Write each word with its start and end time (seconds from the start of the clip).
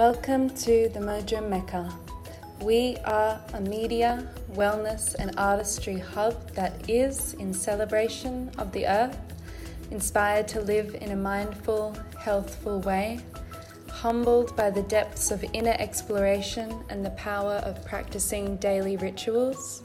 Welcome 0.00 0.48
to 0.64 0.88
the 0.88 0.98
Mojo 0.98 1.46
Mecca. 1.46 1.94
We 2.62 2.96
are 3.04 3.38
a 3.52 3.60
media, 3.60 4.26
wellness, 4.54 5.14
and 5.18 5.34
artistry 5.36 5.98
hub 5.98 6.52
that 6.52 6.88
is 6.88 7.34
in 7.34 7.52
celebration 7.52 8.50
of 8.56 8.72
the 8.72 8.86
earth, 8.86 9.18
inspired 9.90 10.48
to 10.48 10.62
live 10.62 10.94
in 11.02 11.10
a 11.10 11.16
mindful, 11.16 11.94
healthful 12.18 12.80
way, 12.80 13.20
humbled 13.90 14.56
by 14.56 14.70
the 14.70 14.84
depths 14.84 15.30
of 15.30 15.44
inner 15.52 15.76
exploration 15.78 16.82
and 16.88 17.04
the 17.04 17.10
power 17.10 17.56
of 17.56 17.84
practicing 17.84 18.56
daily 18.56 18.96
rituals, 18.96 19.82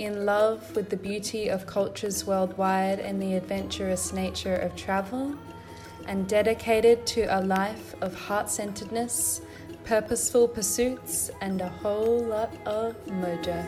in 0.00 0.26
love 0.26 0.74
with 0.74 0.90
the 0.90 0.96
beauty 0.96 1.46
of 1.46 1.68
cultures 1.68 2.26
worldwide 2.26 2.98
and 2.98 3.22
the 3.22 3.34
adventurous 3.36 4.12
nature 4.12 4.56
of 4.56 4.74
travel 4.74 5.38
and 6.06 6.28
dedicated 6.28 7.06
to 7.06 7.22
a 7.22 7.40
life 7.40 7.94
of 8.00 8.14
heart 8.14 8.48
centeredness, 8.48 9.40
purposeful 9.84 10.48
pursuits, 10.48 11.30
and 11.40 11.60
a 11.60 11.68
whole 11.68 12.20
lot 12.20 12.54
of 12.66 12.94
mojo. 13.06 13.62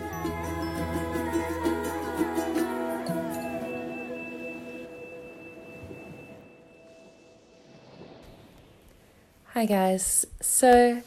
Hi, 9.55 9.67
guys. 9.67 10.25
So, 10.41 11.03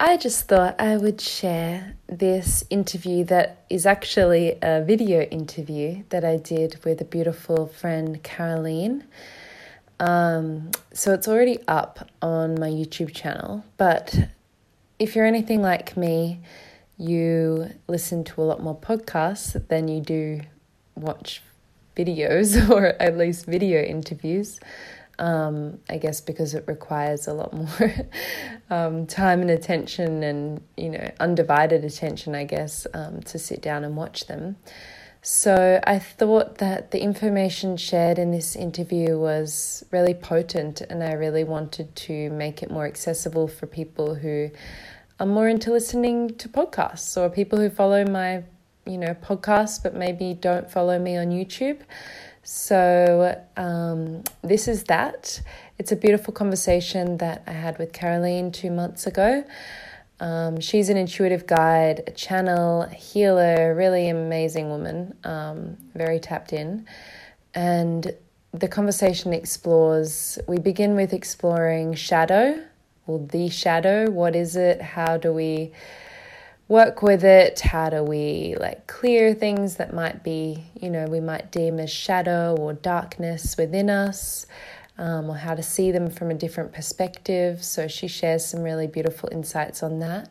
I 0.00 0.16
just 0.16 0.48
thought 0.48 0.80
I 0.80 0.96
would 0.96 1.20
share 1.20 1.94
this 2.08 2.64
interview 2.70 3.22
that 3.26 3.64
is 3.70 3.86
actually 3.86 4.58
a 4.60 4.82
video 4.82 5.20
interview 5.22 6.02
that 6.08 6.24
I 6.24 6.38
did 6.38 6.84
with 6.84 7.00
a 7.00 7.04
beautiful 7.04 7.66
friend, 7.66 8.22
Caroline. 8.22 9.04
Um, 10.02 10.72
so 10.92 11.14
it's 11.14 11.28
already 11.28 11.60
up 11.68 12.10
on 12.20 12.58
my 12.58 12.68
YouTube 12.68 13.14
channel. 13.14 13.64
But 13.76 14.28
if 14.98 15.14
you're 15.14 15.26
anything 15.26 15.62
like 15.62 15.96
me, 15.96 16.40
you 16.98 17.70
listen 17.86 18.24
to 18.24 18.42
a 18.42 18.44
lot 18.44 18.60
more 18.60 18.76
podcasts 18.76 19.68
than 19.68 19.86
you 19.86 20.00
do 20.00 20.40
watch 20.96 21.40
videos 21.96 22.68
or 22.70 22.86
at 23.00 23.16
least 23.16 23.46
video 23.46 23.80
interviews. 23.80 24.58
Um, 25.20 25.78
I 25.88 25.98
guess 25.98 26.20
because 26.20 26.54
it 26.54 26.64
requires 26.66 27.28
a 27.28 27.32
lot 27.32 27.52
more 27.52 27.94
um, 28.70 29.06
time 29.06 29.40
and 29.40 29.50
attention 29.50 30.24
and, 30.24 30.62
you 30.76 30.90
know, 30.90 31.12
undivided 31.20 31.84
attention, 31.84 32.34
I 32.34 32.42
guess, 32.42 32.88
um, 32.92 33.20
to 33.20 33.38
sit 33.38 33.62
down 33.62 33.84
and 33.84 33.96
watch 33.96 34.26
them. 34.26 34.56
So 35.24 35.80
I 35.84 36.00
thought 36.00 36.58
that 36.58 36.90
the 36.90 37.00
information 37.00 37.76
shared 37.76 38.18
in 38.18 38.32
this 38.32 38.56
interview 38.56 39.16
was 39.16 39.84
really 39.92 40.14
potent, 40.14 40.80
and 40.80 41.00
I 41.00 41.12
really 41.12 41.44
wanted 41.44 41.94
to 41.94 42.28
make 42.30 42.60
it 42.60 42.72
more 42.72 42.86
accessible 42.86 43.46
for 43.46 43.68
people 43.68 44.16
who 44.16 44.50
are 45.20 45.26
more 45.26 45.46
into 45.46 45.70
listening 45.70 46.34
to 46.38 46.48
podcasts 46.48 47.16
or 47.16 47.30
people 47.30 47.60
who 47.60 47.70
follow 47.70 48.04
my, 48.04 48.42
you 48.84 48.98
know, 48.98 49.14
podcast 49.14 49.84
but 49.84 49.94
maybe 49.94 50.34
don't 50.34 50.68
follow 50.68 50.98
me 50.98 51.16
on 51.16 51.28
YouTube. 51.28 51.78
So 52.42 53.40
um, 53.56 54.24
this 54.42 54.66
is 54.66 54.82
that. 54.84 55.40
It's 55.78 55.92
a 55.92 55.96
beautiful 55.96 56.34
conversation 56.34 57.18
that 57.18 57.44
I 57.46 57.52
had 57.52 57.78
with 57.78 57.92
Caroline 57.92 58.50
two 58.50 58.72
months 58.72 59.06
ago. 59.06 59.44
Um, 60.22 60.60
she's 60.60 60.88
an 60.88 60.96
intuitive 60.96 61.48
guide, 61.48 62.04
a 62.06 62.12
channel, 62.12 62.82
a 62.82 62.94
healer, 62.94 63.74
really 63.74 64.08
amazing 64.08 64.68
woman, 64.68 65.16
um, 65.24 65.76
very 65.96 66.20
tapped 66.20 66.52
in. 66.52 66.86
And 67.54 68.14
the 68.52 68.68
conversation 68.68 69.32
explores, 69.32 70.38
we 70.46 70.58
begin 70.58 70.94
with 70.94 71.12
exploring 71.12 71.94
shadow, 71.94 72.62
or 73.08 73.18
the 73.18 73.48
shadow. 73.48 74.08
What 74.10 74.36
is 74.36 74.54
it? 74.54 74.80
How 74.80 75.16
do 75.16 75.32
we 75.32 75.72
work 76.68 77.02
with 77.02 77.24
it? 77.24 77.58
How 77.58 77.90
do 77.90 78.04
we 78.04 78.54
like 78.60 78.86
clear 78.86 79.34
things 79.34 79.74
that 79.78 79.92
might 79.92 80.22
be, 80.22 80.62
you 80.80 80.88
know, 80.88 81.06
we 81.06 81.18
might 81.18 81.50
deem 81.50 81.80
as 81.80 81.90
shadow 81.90 82.56
or 82.56 82.74
darkness 82.74 83.56
within 83.58 83.90
us? 83.90 84.46
Um, 84.98 85.30
or 85.30 85.36
how 85.36 85.54
to 85.54 85.62
see 85.62 85.90
them 85.90 86.10
from 86.10 86.30
a 86.30 86.34
different 86.34 86.72
perspective. 86.72 87.62
So 87.64 87.88
she 87.88 88.08
shares 88.08 88.44
some 88.44 88.62
really 88.62 88.86
beautiful 88.86 89.28
insights 89.32 89.82
on 89.82 89.98
that. 90.00 90.30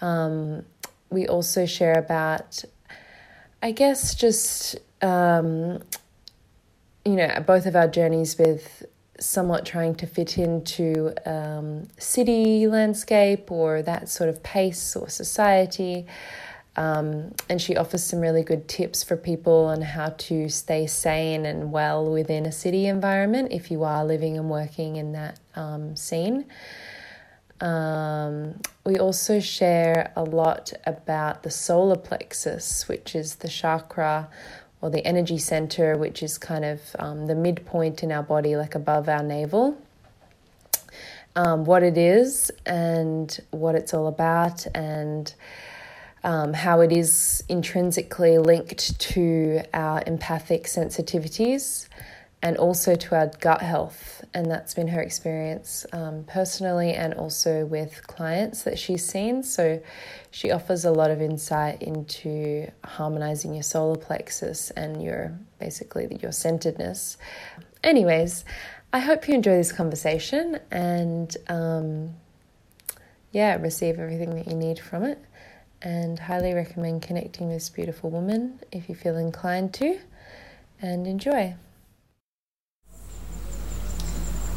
Um, 0.00 0.64
we 1.10 1.26
also 1.26 1.66
share 1.66 1.98
about, 1.98 2.64
I 3.62 3.72
guess, 3.72 4.14
just, 4.14 4.76
um, 5.02 5.82
you 7.04 7.16
know, 7.16 7.42
both 7.46 7.66
of 7.66 7.74
our 7.74 7.88
journeys 7.88 8.38
with 8.38 8.84
somewhat 9.18 9.66
trying 9.66 9.94
to 9.96 10.06
fit 10.06 10.38
into 10.38 11.12
um, 11.26 11.86
city 11.98 12.66
landscape 12.66 13.50
or 13.50 13.82
that 13.82 14.08
sort 14.08 14.30
of 14.30 14.42
pace 14.42 14.96
or 14.96 15.08
society. 15.08 16.06
Um, 16.80 17.34
and 17.50 17.60
she 17.60 17.76
offers 17.76 18.02
some 18.02 18.20
really 18.20 18.42
good 18.42 18.66
tips 18.66 19.04
for 19.04 19.14
people 19.14 19.66
on 19.66 19.82
how 19.82 20.14
to 20.16 20.48
stay 20.48 20.86
sane 20.86 21.44
and 21.44 21.70
well 21.70 22.10
within 22.10 22.46
a 22.46 22.52
city 22.52 22.86
environment 22.86 23.52
if 23.52 23.70
you 23.70 23.84
are 23.84 24.02
living 24.02 24.38
and 24.38 24.48
working 24.48 24.96
in 24.96 25.12
that 25.12 25.38
um, 25.56 25.94
scene. 25.94 26.46
Um, 27.60 28.58
we 28.86 28.96
also 28.96 29.40
share 29.40 30.10
a 30.16 30.24
lot 30.24 30.72
about 30.86 31.42
the 31.42 31.50
solar 31.50 31.98
plexus, 31.98 32.88
which 32.88 33.14
is 33.14 33.34
the 33.34 33.48
chakra 33.48 34.30
or 34.80 34.88
the 34.88 35.04
energy 35.04 35.36
center, 35.36 35.98
which 35.98 36.22
is 36.22 36.38
kind 36.38 36.64
of 36.64 36.80
um, 36.98 37.26
the 37.26 37.34
midpoint 37.34 38.02
in 38.02 38.10
our 38.10 38.22
body, 38.22 38.56
like 38.56 38.74
above 38.74 39.06
our 39.06 39.22
navel. 39.22 39.76
Um, 41.36 41.66
what 41.66 41.82
it 41.82 41.98
is 41.98 42.50
and 42.64 43.38
what 43.50 43.74
it's 43.74 43.92
all 43.92 44.06
about, 44.06 44.66
and 44.74 45.32
um, 46.22 46.52
how 46.52 46.80
it 46.80 46.92
is 46.92 47.42
intrinsically 47.48 48.38
linked 48.38 48.98
to 49.00 49.62
our 49.72 50.02
empathic 50.06 50.64
sensitivities 50.64 51.88
and 52.42 52.56
also 52.56 52.94
to 52.94 53.14
our 53.14 53.26
gut 53.40 53.60
health. 53.62 54.24
And 54.32 54.50
that's 54.50 54.74
been 54.74 54.88
her 54.88 55.00
experience 55.00 55.84
um, 55.92 56.24
personally 56.24 56.92
and 56.92 57.14
also 57.14 57.66
with 57.66 58.06
clients 58.06 58.62
that 58.62 58.78
she's 58.78 59.04
seen. 59.04 59.42
So 59.42 59.82
she 60.30 60.50
offers 60.50 60.84
a 60.84 60.90
lot 60.90 61.10
of 61.10 61.20
insight 61.20 61.82
into 61.82 62.70
harmonizing 62.84 63.54
your 63.54 63.62
solar 63.62 63.96
plexus 63.96 64.70
and 64.70 65.02
your 65.02 65.38
basically 65.58 66.18
your 66.22 66.32
centeredness. 66.32 67.18
Anyways, 67.82 68.44
I 68.92 69.00
hope 69.00 69.28
you 69.28 69.34
enjoy 69.34 69.56
this 69.56 69.72
conversation 69.72 70.58
and 70.70 71.36
um, 71.48 72.14
yeah, 73.32 73.56
receive 73.56 73.98
everything 73.98 74.34
that 74.36 74.48
you 74.48 74.54
need 74.54 74.78
from 74.78 75.04
it 75.04 75.18
and 75.82 76.18
highly 76.18 76.52
recommend 76.52 77.02
connecting 77.02 77.48
with 77.48 77.56
this 77.56 77.68
beautiful 77.68 78.10
woman 78.10 78.60
if 78.70 78.88
you 78.88 78.94
feel 78.94 79.16
inclined 79.16 79.72
to 79.74 79.98
and 80.80 81.06
enjoy. 81.06 81.54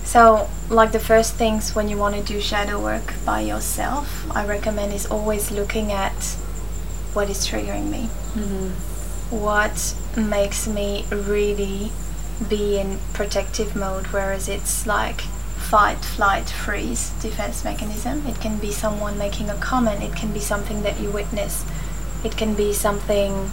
So, 0.04 0.48
like 0.70 0.92
the 0.92 1.00
first 1.00 1.36
things 1.36 1.74
when 1.74 1.90
you 1.90 1.98
want 1.98 2.16
to 2.16 2.22
do 2.22 2.40
shadow 2.40 2.80
work 2.80 3.14
by 3.26 3.42
yourself, 3.42 4.30
I 4.36 4.46
recommend 4.46 4.94
is 4.94 5.06
always 5.08 5.50
looking 5.50 5.92
at 5.92 6.14
what 7.14 7.30
is 7.30 7.48
triggering 7.48 7.90
me. 7.90 8.10
Mm-hmm. 8.36 9.40
What 9.40 9.96
makes 10.16 10.68
me 10.68 11.06
really 11.10 11.92
be 12.48 12.78
in 12.78 13.00
protective 13.14 13.76
mode, 13.76 14.08
whereas 14.08 14.48
it's 14.50 14.86
like 14.86 15.22
fight, 15.74 16.06
flight, 16.06 16.48
freeze 16.48 17.10
defense 17.20 17.64
mechanism. 17.64 18.24
It 18.28 18.40
can 18.40 18.60
be 18.60 18.72
someone 18.72 19.18
making 19.18 19.50
a 19.50 19.56
comment, 19.56 20.04
it 20.04 20.16
can 20.16 20.32
be 20.32 20.40
something 20.40 20.84
that 20.84 21.00
you 21.00 21.10
witness, 21.10 21.66
it 22.24 22.38
can 22.38 22.54
be 22.54 22.74
something 22.74 23.50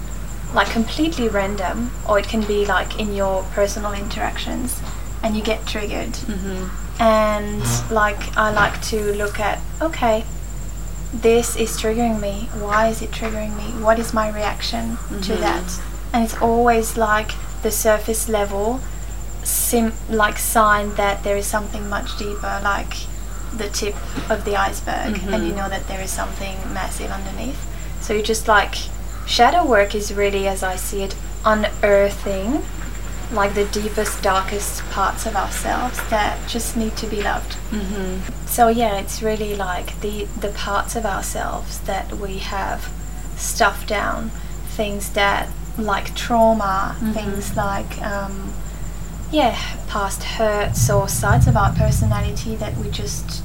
like 0.53 0.69
completely 0.69 1.31
random, 1.31 1.91
or 2.07 2.19
it 2.19 2.29
can 2.29 2.43
be 2.43 2.67
like 2.67 3.01
in 3.01 3.15
your 3.15 3.45
personal 3.55 3.95
interactions 3.95 4.83
and 5.23 5.35
you 5.35 5.43
get 5.43 5.67
triggered. 5.67 6.13
Mm-hmm. 6.13 7.03
And 7.03 7.91
like, 7.91 8.37
I 8.37 8.53
like 8.53 8.83
to 8.93 9.15
look 9.15 9.41
at 9.41 9.59
okay, 9.81 10.27
this 11.15 11.57
is 11.57 11.71
triggering 11.79 12.21
me. 12.21 12.51
Why 12.53 12.89
is 12.89 13.01
it 13.01 13.13
triggering 13.13 13.57
me? 13.57 13.83
What 13.83 13.99
is 13.99 14.13
my 14.13 14.29
reaction 14.29 14.91
mm-hmm. 14.91 15.23
to 15.23 15.37
that? 15.37 15.81
And 16.13 16.23
it's 16.25 16.37
always 16.43 16.99
like 16.99 17.31
the 17.63 17.71
surface 17.71 18.29
level 18.29 18.83
sim 19.43 19.93
like 20.09 20.39
sign 20.39 20.95
that 20.95 21.25
there 21.25 21.37
is 21.37 21.47
something 21.47 21.89
much 21.89 22.19
deeper, 22.19 22.61
like 22.63 22.95
the 23.57 23.69
tip 23.69 23.95
of 24.31 24.45
the 24.45 24.57
iceberg, 24.57 25.15
mm-hmm. 25.15 25.35
and 25.35 25.47
you 25.47 25.55
know 25.55 25.69
that 25.69 25.87
there 25.89 26.01
is 26.01 26.11
something 26.11 26.57
massive 26.73 27.11
underneath. 27.11 27.67
So 28.03 28.15
you 28.15 28.23
just 28.23 28.49
like 28.49 28.75
shadow 29.27 29.67
work 29.67 29.95
is 29.95 30.13
really, 30.15 30.47
as 30.49 30.63
I 30.63 30.77
see 30.77 31.03
it, 31.03 31.15
unearthing 31.45 32.63
like 33.33 33.55
the 33.55 33.65
deepest, 33.67 34.23
darkest 34.23 34.83
parts 34.91 35.25
of 35.25 35.37
ourselves 35.37 35.97
that 36.11 36.37
just 36.49 36.77
need 36.77 36.97
to 36.97 37.07
be 37.07 37.23
loved. 37.23 37.53
Mm-hmm. 37.71 38.47
So 38.47 38.69
yeah, 38.69 38.99
it's 38.99 39.23
really 39.23 39.55
like 39.55 40.01
the 40.01 40.25
the 40.39 40.49
parts 40.51 40.97
of 40.97 41.07
ourselves 41.07 41.81
that 41.81 42.13
we 42.15 42.39
have 42.39 42.93
stuffed 43.37 43.89
down, 43.89 44.31
things 44.71 45.11
that 45.11 45.49
like 45.79 46.15
trauma, 46.15 46.97
mm-hmm. 46.97 47.13
things 47.13 47.57
like 47.57 48.03
um, 48.03 48.53
yeah, 49.31 49.57
past 49.89 50.23
hurts 50.25 50.89
or 50.91 51.09
sides 51.09 51.47
of 51.47 51.57
our 51.57 51.73
personality 51.73 52.57
that 52.57 52.77
we 52.77 52.91
just 52.91 53.43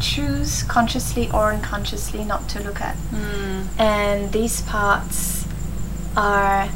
choose 0.00 0.62
consciously 0.62 1.30
or 1.30 1.52
unconsciously 1.52 2.24
not 2.24 2.48
to 2.48 2.62
look 2.62 2.80
at. 2.80 2.96
Mm. 3.12 3.66
And 3.78 4.32
these 4.32 4.62
parts 4.62 5.46
are 6.16 6.68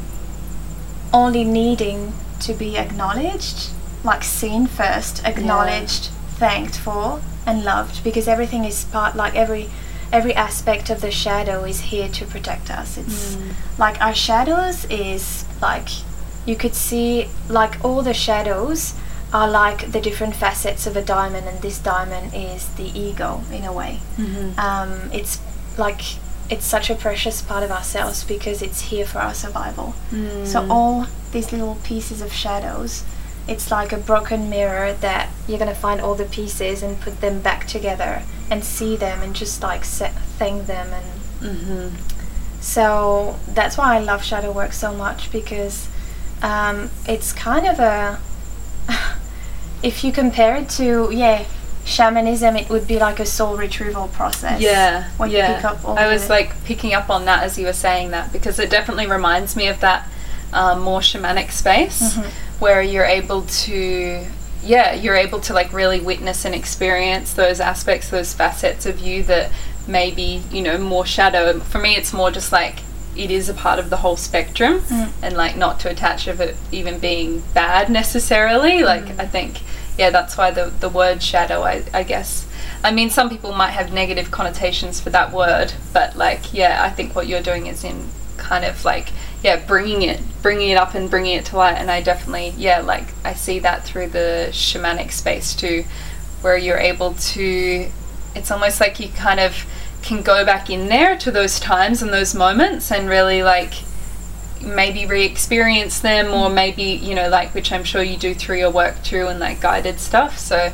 only 1.13 1.43
needing 1.43 2.13
to 2.41 2.53
be 2.53 2.77
acknowledged, 2.77 3.69
like 4.03 4.23
seen 4.23 4.67
first, 4.67 5.23
acknowledged, 5.25 6.05
thanked 6.37 6.77
for, 6.77 7.21
and 7.47 7.63
loved 7.63 8.03
because 8.03 8.27
everything 8.27 8.63
is 8.65 8.83
part 8.85 9.15
like 9.15 9.35
every 9.35 9.69
every 10.11 10.33
aspect 10.35 10.89
of 10.89 11.01
the 11.01 11.11
shadow 11.11 11.63
is 11.63 11.81
here 11.81 12.07
to 12.07 12.25
protect 12.25 12.69
us. 12.69 12.97
It's 12.97 13.35
Mm. 13.35 13.53
like 13.77 13.99
our 14.01 14.13
shadows 14.13 14.85
is 14.85 15.45
like 15.61 15.89
you 16.45 16.55
could 16.55 16.75
see 16.75 17.27
like 17.49 17.83
all 17.83 18.01
the 18.01 18.13
shadows 18.13 18.93
are 19.33 19.49
like 19.49 19.91
the 19.91 19.99
different 19.99 20.35
facets 20.35 20.85
of 20.87 20.95
a 20.95 21.01
diamond 21.01 21.47
and 21.47 21.61
this 21.61 21.79
diamond 21.79 22.31
is 22.33 22.67
the 22.75 22.87
ego 22.97 23.41
in 23.51 23.63
a 23.65 23.73
way 23.73 23.99
Mhm. 24.17 24.57
um, 24.57 25.09
it's 25.11 25.39
like 25.77 26.01
it's 26.49 26.65
such 26.65 26.89
a 26.91 26.95
precious 26.95 27.41
part 27.41 27.63
of 27.63 27.71
ourselves 27.71 28.23
because 28.23 28.61
it's 28.61 28.81
here 28.91 29.05
for 29.05 29.19
our 29.19 29.33
survival 29.33 29.93
so 30.45 30.61
Mm. 30.61 30.69
all 30.69 31.07
these 31.31 31.51
little 31.51 31.75
pieces 31.83 32.21
of 32.21 32.31
shadows 32.31 33.03
it's 33.47 33.69
like 33.71 33.91
a 33.91 33.97
broken 33.97 34.49
mirror 34.49 34.93
that 35.01 35.29
you're 35.47 35.57
going 35.59 35.73
to 35.73 35.81
find 35.87 35.99
all 36.01 36.15
the 36.15 36.25
pieces 36.25 36.81
and 36.83 36.99
put 37.01 37.19
them 37.21 37.39
back 37.41 37.67
together 37.67 38.21
and 38.49 38.63
see 38.63 38.95
them 38.95 39.21
and 39.21 39.35
just 39.35 39.61
like 39.63 39.83
se- 39.85 40.13
thank 40.39 40.67
them 40.67 40.87
and 40.93 41.07
Mhm. 41.49 41.91
so 42.61 43.35
that's 43.53 43.77
why 43.77 43.95
I 43.95 43.99
love 43.99 44.23
shadow 44.23 44.51
work 44.51 44.73
so 44.73 44.93
much 44.93 45.31
because 45.31 45.87
um, 46.41 46.89
it's 47.07 47.33
kind 47.33 47.65
of 47.65 47.79
a. 47.79 48.19
if 49.83 50.03
you 50.03 50.11
compare 50.11 50.55
it 50.55 50.69
to 50.69 51.09
yeah, 51.11 51.45
shamanism, 51.85 52.55
it 52.55 52.69
would 52.69 52.87
be 52.87 52.99
like 52.99 53.19
a 53.19 53.25
soul 53.25 53.57
retrieval 53.57 54.07
process. 54.09 54.61
Yeah, 54.61 55.09
when 55.17 55.31
yeah. 55.31 55.49
you 55.49 55.55
pick 55.55 55.65
up 55.65 55.85
all 55.85 55.97
I 55.97 56.07
was 56.07 56.29
like 56.29 56.63
picking 56.65 56.93
up 56.93 57.09
on 57.09 57.25
that 57.25 57.43
as 57.43 57.57
you 57.57 57.65
were 57.65 57.73
saying 57.73 58.11
that 58.11 58.31
because 58.33 58.59
it 58.59 58.69
definitely 58.69 59.07
reminds 59.07 59.55
me 59.55 59.67
of 59.67 59.79
that 59.81 60.07
um, 60.53 60.81
more 60.81 60.99
shamanic 61.01 61.51
space 61.51 62.15
Mhm. 62.15 62.25
where 62.59 62.81
you're 62.81 63.05
able 63.05 63.41
to, 63.43 64.25
yeah, 64.63 64.93
you're 64.93 65.15
able 65.15 65.39
to 65.41 65.53
like 65.53 65.73
really 65.73 65.99
witness 65.99 66.45
and 66.45 66.55
experience 66.55 67.33
those 67.33 67.59
aspects, 67.59 68.09
those 68.09 68.33
facets 68.33 68.85
of 68.85 68.99
you 68.99 69.23
that 69.23 69.51
maybe 69.87 70.41
you 70.51 70.61
know 70.61 70.77
more 70.77 71.05
shadow. 71.05 71.59
For 71.59 71.79
me, 71.79 71.95
it's 71.95 72.13
more 72.13 72.31
just 72.31 72.51
like 72.51 72.79
it 73.15 73.31
is 73.31 73.49
a 73.49 73.53
part 73.53 73.79
of 73.79 73.89
the 73.89 73.97
whole 73.97 74.17
spectrum, 74.17 74.81
Mm. 74.81 75.09
and 75.21 75.37
like 75.37 75.55
not 75.57 75.79
to 75.81 75.89
attach 75.89 76.27
of 76.27 76.39
it 76.41 76.55
even 76.71 76.99
being 76.99 77.43
bad 77.53 77.89
necessarily. 77.89 78.83
Like 78.83 79.05
Mm. 79.05 79.19
I 79.19 79.25
think, 79.27 79.61
yeah, 79.97 80.09
that's 80.09 80.37
why 80.37 80.51
the 80.51 80.71
the 80.79 80.89
word 80.89 81.21
shadow, 81.23 81.63
I, 81.63 81.83
I 81.93 82.03
guess. 82.03 82.45
I 82.83 82.91
mean, 82.91 83.09
some 83.09 83.29
people 83.29 83.51
might 83.53 83.71
have 83.71 83.91
negative 83.93 84.29
connotations 84.31 84.99
for 84.99 85.09
that 85.11 85.31
word, 85.31 85.73
but 85.93 86.15
like, 86.15 86.53
yeah, 86.53 86.81
I 86.83 86.89
think 86.89 87.15
what 87.15 87.27
you're 87.27 87.41
doing 87.41 87.67
is 87.67 87.83
in 87.83 88.09
kind 88.37 88.63
of 88.65 88.85
like, 88.85 89.07
yeah, 89.43 89.55
bringing 89.55 90.01
it, 90.03 90.19
bringing 90.43 90.69
it 90.69 90.77
up 90.77 90.93
and 90.93 91.09
bringing 91.09 91.35
it 91.35 91.45
to 91.45 91.57
light. 91.57 91.77
And 91.77 91.89
I 91.89 92.01
definitely, 92.01 92.53
yeah, 92.57 92.81
like 92.81 93.07
I 93.23 93.33
see 93.33 93.59
that 93.59 93.85
through 93.85 94.09
the 94.09 94.49
shamanic 94.51 95.11
space 95.11 95.55
too, 95.55 95.85
where 96.41 96.57
you're 96.57 96.77
able 96.77 97.13
to. 97.13 97.89
It's 98.35 98.51
almost 98.51 98.81
like 98.81 98.99
you 98.99 99.07
kind 99.09 99.39
of 99.39 99.65
can 100.05 100.21
go 100.21 100.45
back 100.45 100.69
in 100.69 100.87
there 100.87 101.17
to 101.17 101.31
those 101.31 101.59
times 101.59 102.01
and 102.01 102.13
those 102.13 102.35
moments 102.35 102.91
and 102.91 103.09
really 103.09 103.41
like 103.41 103.73
maybe 104.61 105.05
re-experience 105.05 105.99
them 105.99 106.27
or 106.31 106.49
maybe 106.49 106.83
you 106.83 107.13
know 107.13 107.27
like 107.27 107.53
which 107.53 107.71
i'm 107.71 107.83
sure 107.83 108.01
you 108.01 108.15
do 108.15 108.33
through 108.33 108.57
your 108.57 108.69
work 108.69 109.03
too 109.03 109.27
and 109.27 109.39
like 109.39 109.59
guided 109.59 109.99
stuff. 109.99 110.37
So 110.37 110.71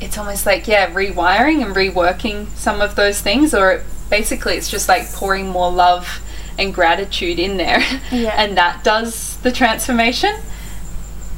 it's 0.00 0.18
almost 0.18 0.46
like 0.46 0.66
yeah 0.66 0.90
rewiring 0.90 1.64
and 1.64 1.74
reworking 1.74 2.48
some 2.56 2.80
of 2.80 2.96
those 2.96 3.20
things 3.20 3.54
or 3.54 3.82
basically 4.08 4.54
it's 4.54 4.70
just 4.70 4.88
like 4.88 5.10
pouring 5.12 5.48
more 5.48 5.70
love 5.70 6.20
and 6.58 6.74
gratitude 6.74 7.38
in 7.38 7.56
there. 7.56 7.80
Yeah. 8.10 8.34
and 8.36 8.56
that 8.56 8.82
does 8.82 9.36
the 9.38 9.52
transformation 9.52 10.34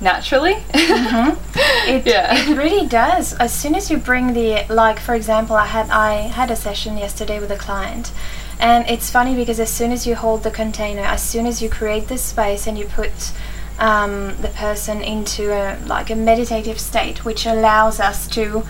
naturally 0.03 0.55
Mhm. 0.75 1.37
It, 1.89 2.07
yeah 2.07 2.35
it 2.51 2.57
really 2.57 2.87
does. 2.87 3.35
As 3.35 3.53
soon 3.53 3.75
as 3.75 3.91
you 3.91 3.97
bring 3.99 4.35
the 4.35 4.65
like, 4.69 4.99
for 5.01 5.15
example, 5.15 5.57
I 5.57 5.67
had 5.67 5.89
I 5.91 6.13
had 6.39 6.51
a 6.51 6.57
session 6.57 6.97
yesterday 6.99 7.39
with 7.41 7.51
a 7.51 7.57
client, 7.67 8.13
and 8.61 8.81
it's 8.89 9.11
funny 9.11 9.35
because 9.35 9.59
as 9.61 9.71
soon 9.71 9.91
as 9.93 10.07
you 10.07 10.15
hold 10.15 10.43
the 10.43 10.51
container, 10.51 11.03
as 11.17 11.23
soon 11.23 11.47
as 11.47 11.61
you 11.63 11.69
create 11.71 12.07
this 12.09 12.23
space 12.23 12.67
and 12.69 12.77
you 12.79 12.87
put 12.87 13.33
um, 13.79 14.15
the 14.45 14.49
person 14.49 15.03
into 15.03 15.43
a 15.53 15.65
like 15.87 16.09
a 16.11 16.17
meditative 16.17 16.79
state, 16.79 17.25
which 17.25 17.47
allows 17.47 17.99
us 18.01 18.29
to 18.29 18.65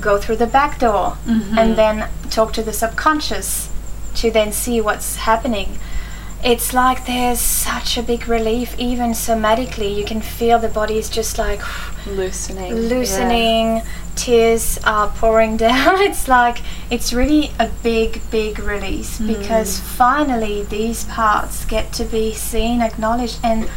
go 0.00 0.18
through 0.18 0.36
the 0.36 0.46
back 0.58 0.78
door 0.78 1.16
Mhm. 1.26 1.56
and 1.58 1.76
then 1.76 2.08
talk 2.30 2.52
to 2.52 2.62
the 2.62 2.72
subconscious 2.72 3.68
to 4.20 4.30
then 4.30 4.52
see 4.52 4.80
what's 4.80 5.16
happening. 5.16 5.78
It's 6.44 6.72
like 6.72 7.06
there's 7.06 7.40
such 7.40 7.96
a 7.98 8.02
big 8.02 8.28
relief, 8.28 8.78
even 8.78 9.10
somatically. 9.10 9.96
You 9.96 10.04
can 10.04 10.20
feel 10.20 10.58
the 10.58 10.68
body 10.68 10.98
is 10.98 11.10
just 11.10 11.38
like 11.38 11.60
loosening 12.06 12.74
loosening, 12.74 13.82
tears 14.14 14.78
are 14.84 15.08
pouring 15.08 15.56
down. 15.66 16.00
It's 16.00 16.28
like 16.28 16.58
it's 16.90 17.12
really 17.12 17.50
a 17.58 17.68
big, 17.82 18.20
big 18.30 18.58
release 18.58 19.18
hmm. 19.18 19.26
because 19.26 19.80
finally 19.80 20.62
these 20.64 21.04
parts 21.04 21.64
get 21.64 21.92
to 21.94 22.04
be 22.04 22.32
seen, 22.32 22.80
acknowledged, 22.80 23.40
and 23.42 23.68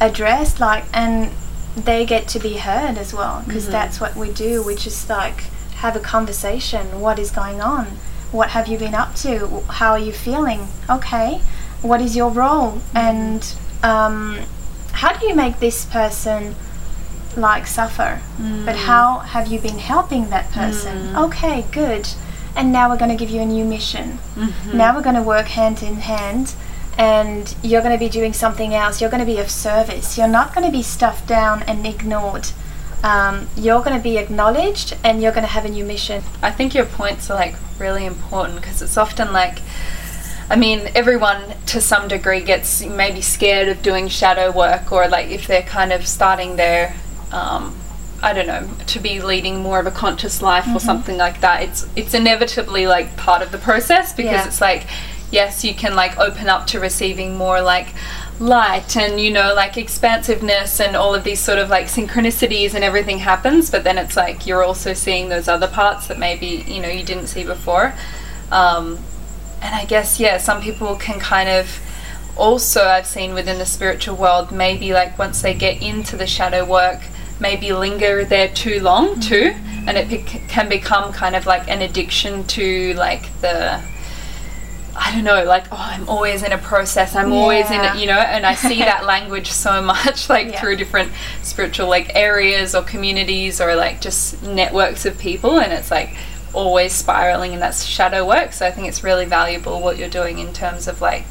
addressed. 0.00 0.60
Like, 0.60 0.84
and 0.92 1.32
they 1.76 2.04
get 2.04 2.28
to 2.28 2.38
be 2.38 2.58
heard 2.58 2.98
as 2.98 3.14
well 3.14 3.42
because 3.46 3.64
mm-hmm. 3.64 3.72
that's 3.72 4.00
what 4.00 4.14
we 4.14 4.30
do. 4.32 4.62
We 4.62 4.74
just 4.74 5.08
like 5.08 5.44
have 5.76 5.96
a 5.96 6.00
conversation. 6.00 7.00
What 7.00 7.18
is 7.18 7.30
going 7.30 7.60
on? 7.60 7.86
What 8.30 8.50
have 8.50 8.68
you 8.68 8.78
been 8.78 8.94
up 8.94 9.14
to? 9.16 9.62
How 9.68 9.92
are 9.92 9.98
you 9.98 10.12
feeling? 10.12 10.68
Okay. 10.88 11.40
What 11.82 12.00
is 12.00 12.14
your 12.16 12.30
role? 12.30 12.80
And 12.94 13.42
um, 13.82 14.38
how 14.92 15.12
do 15.18 15.26
you 15.26 15.34
make 15.34 15.58
this 15.60 15.84
person 15.84 16.54
like 17.36 17.66
suffer? 17.66 18.20
But 18.64 18.76
how 18.76 19.18
have 19.20 19.48
you 19.48 19.58
been 19.58 19.78
helping 19.78 20.30
that 20.30 20.50
person? 20.50 21.16
Okay, 21.16 21.64
good. 21.72 22.08
And 22.54 22.70
now 22.72 22.88
we're 22.90 22.98
going 22.98 23.10
to 23.10 23.16
give 23.16 23.30
you 23.30 23.40
a 23.40 23.46
new 23.46 23.64
mission. 23.64 24.18
Now 24.76 24.94
we're 24.94 25.02
going 25.02 25.16
to 25.16 25.22
work 25.22 25.46
hand 25.46 25.82
in 25.82 25.96
hand 25.96 26.54
and 26.98 27.54
you're 27.62 27.80
going 27.80 27.94
to 27.94 27.98
be 27.98 28.10
doing 28.10 28.34
something 28.34 28.74
else. 28.74 29.00
You're 29.00 29.10
going 29.10 29.26
to 29.26 29.32
be 29.34 29.38
of 29.38 29.50
service. 29.50 30.18
You're 30.18 30.28
not 30.28 30.54
going 30.54 30.66
to 30.66 30.72
be 30.72 30.82
stuffed 30.82 31.26
down 31.26 31.62
and 31.62 31.86
ignored. 31.86 32.48
Um, 33.02 33.48
you're 33.56 33.82
going 33.82 33.96
to 33.96 34.02
be 34.02 34.18
acknowledged 34.18 34.96
and 35.02 35.22
you're 35.22 35.32
going 35.32 35.42
to 35.46 35.50
have 35.50 35.64
a 35.64 35.70
new 35.70 35.84
mission. 35.84 36.22
I 36.42 36.50
think 36.52 36.74
your 36.74 36.84
points 36.84 37.30
are 37.30 37.34
like 37.34 37.56
really 37.78 38.04
important 38.04 38.60
because 38.60 38.82
it's 38.82 38.96
often 38.98 39.32
like, 39.32 39.58
I 40.52 40.56
mean, 40.56 40.90
everyone 40.94 41.42
to 41.68 41.80
some 41.80 42.08
degree 42.08 42.42
gets 42.42 42.84
maybe 42.84 43.22
scared 43.22 43.68
of 43.68 43.80
doing 43.82 44.08
shadow 44.08 44.52
work 44.52 44.92
or 44.92 45.08
like 45.08 45.28
if 45.30 45.46
they're 45.46 45.62
kind 45.62 45.94
of 45.94 46.06
starting 46.06 46.56
their, 46.56 46.94
um, 47.32 47.74
I 48.22 48.34
don't 48.34 48.46
know, 48.46 48.68
to 48.88 49.00
be 49.00 49.22
leading 49.22 49.62
more 49.62 49.80
of 49.80 49.86
a 49.86 49.90
conscious 49.90 50.42
life 50.42 50.66
or 50.74 50.78
something 50.78 51.16
like 51.16 51.40
that. 51.40 51.62
It's 51.62 51.86
it's 51.96 52.12
inevitably 52.12 52.86
like 52.86 53.16
part 53.16 53.40
of 53.40 53.50
the 53.50 53.56
process 53.56 54.12
because 54.12 54.32
Yeah. 54.32 54.46
it's 54.46 54.60
like, 54.60 54.86
yes, 55.30 55.64
you 55.64 55.72
can 55.72 55.96
like 55.96 56.18
open 56.18 56.50
up 56.50 56.66
to 56.66 56.78
receiving 56.80 57.34
more 57.34 57.62
like 57.62 57.88
light 58.38 58.94
and 58.94 59.18
you 59.18 59.30
know 59.30 59.54
like 59.54 59.78
expansiveness 59.78 60.80
and 60.80 60.96
all 60.96 61.14
of 61.14 61.24
these 61.24 61.40
sort 61.40 61.58
of 61.58 61.70
like 61.70 61.86
synchronicities 61.86 62.74
and 62.74 62.82
everything 62.82 63.18
happens 63.18 63.70
but 63.70 63.84
then 63.84 63.96
it's 63.98 64.16
like 64.16 64.46
you're 64.48 64.64
also 64.64 64.92
seeing 64.92 65.28
those 65.28 65.46
other 65.46 65.68
parts 65.68 66.08
that 66.08 66.18
maybe 66.18 66.64
you 66.66 66.80
know 66.80 66.88
you 66.88 67.04
didn't 67.04 67.28
see 67.28 67.44
before 67.44 67.94
um, 68.50 68.98
and 69.62 69.74
i 69.74 69.84
guess 69.84 70.20
yeah 70.20 70.36
some 70.36 70.60
people 70.60 70.96
can 70.96 71.18
kind 71.18 71.48
of 71.48 71.80
also 72.36 72.84
i've 72.84 73.06
seen 73.06 73.34
within 73.34 73.58
the 73.58 73.66
spiritual 73.66 74.16
world 74.16 74.50
maybe 74.52 74.92
like 74.92 75.18
once 75.18 75.42
they 75.42 75.54
get 75.54 75.80
into 75.82 76.16
the 76.16 76.26
shadow 76.26 76.64
work 76.64 77.00
maybe 77.40 77.72
linger 77.72 78.24
there 78.24 78.48
too 78.48 78.80
long 78.80 79.08
mm-hmm. 79.10 79.20
too 79.20 79.54
and 79.86 79.96
it 79.96 80.08
bec- 80.08 80.48
can 80.48 80.68
become 80.68 81.12
kind 81.12 81.34
of 81.34 81.46
like 81.46 81.68
an 81.68 81.82
addiction 81.82 82.44
to 82.44 82.94
like 82.94 83.24
the 83.40 83.82
I 84.94 85.10
don't 85.12 85.24
know, 85.24 85.42
like, 85.44 85.64
oh, 85.72 85.76
I'm 85.78 86.06
always 86.08 86.42
in 86.42 86.52
a 86.52 86.58
process. 86.58 87.16
I'm 87.16 87.32
always 87.32 87.66
in 87.70 87.82
Yeah. 87.82 87.94
it, 87.94 88.00
you 88.00 88.06
know, 88.06 88.18
and 88.18 88.44
I 88.44 88.54
see 88.54 88.78
that 88.80 89.04
language 89.06 89.50
so 89.50 89.80
much, 89.80 90.28
like, 90.28 90.48
Yeah. 90.48 90.60
through 90.60 90.76
different 90.76 91.12
spiritual, 91.42 91.88
like, 91.88 92.14
areas 92.14 92.74
or 92.74 92.82
communities 92.82 93.60
or, 93.60 93.74
like, 93.74 94.00
just 94.02 94.42
networks 94.42 95.06
of 95.06 95.18
people. 95.18 95.58
And 95.58 95.72
it's, 95.72 95.90
like, 95.90 96.14
always 96.52 96.92
spiraling, 96.92 97.52
and 97.52 97.62
that's 97.62 97.84
shadow 97.84 98.26
work. 98.26 98.52
So 98.52 98.66
I 98.66 98.70
think 98.70 98.88
it's 98.88 99.02
really 99.02 99.26
valuable 99.26 99.80
what 99.80 99.98
you're 99.98 100.08
doing 100.08 100.38
in 100.38 100.52
terms 100.52 100.88
of, 100.88 101.00
like, 101.00 101.26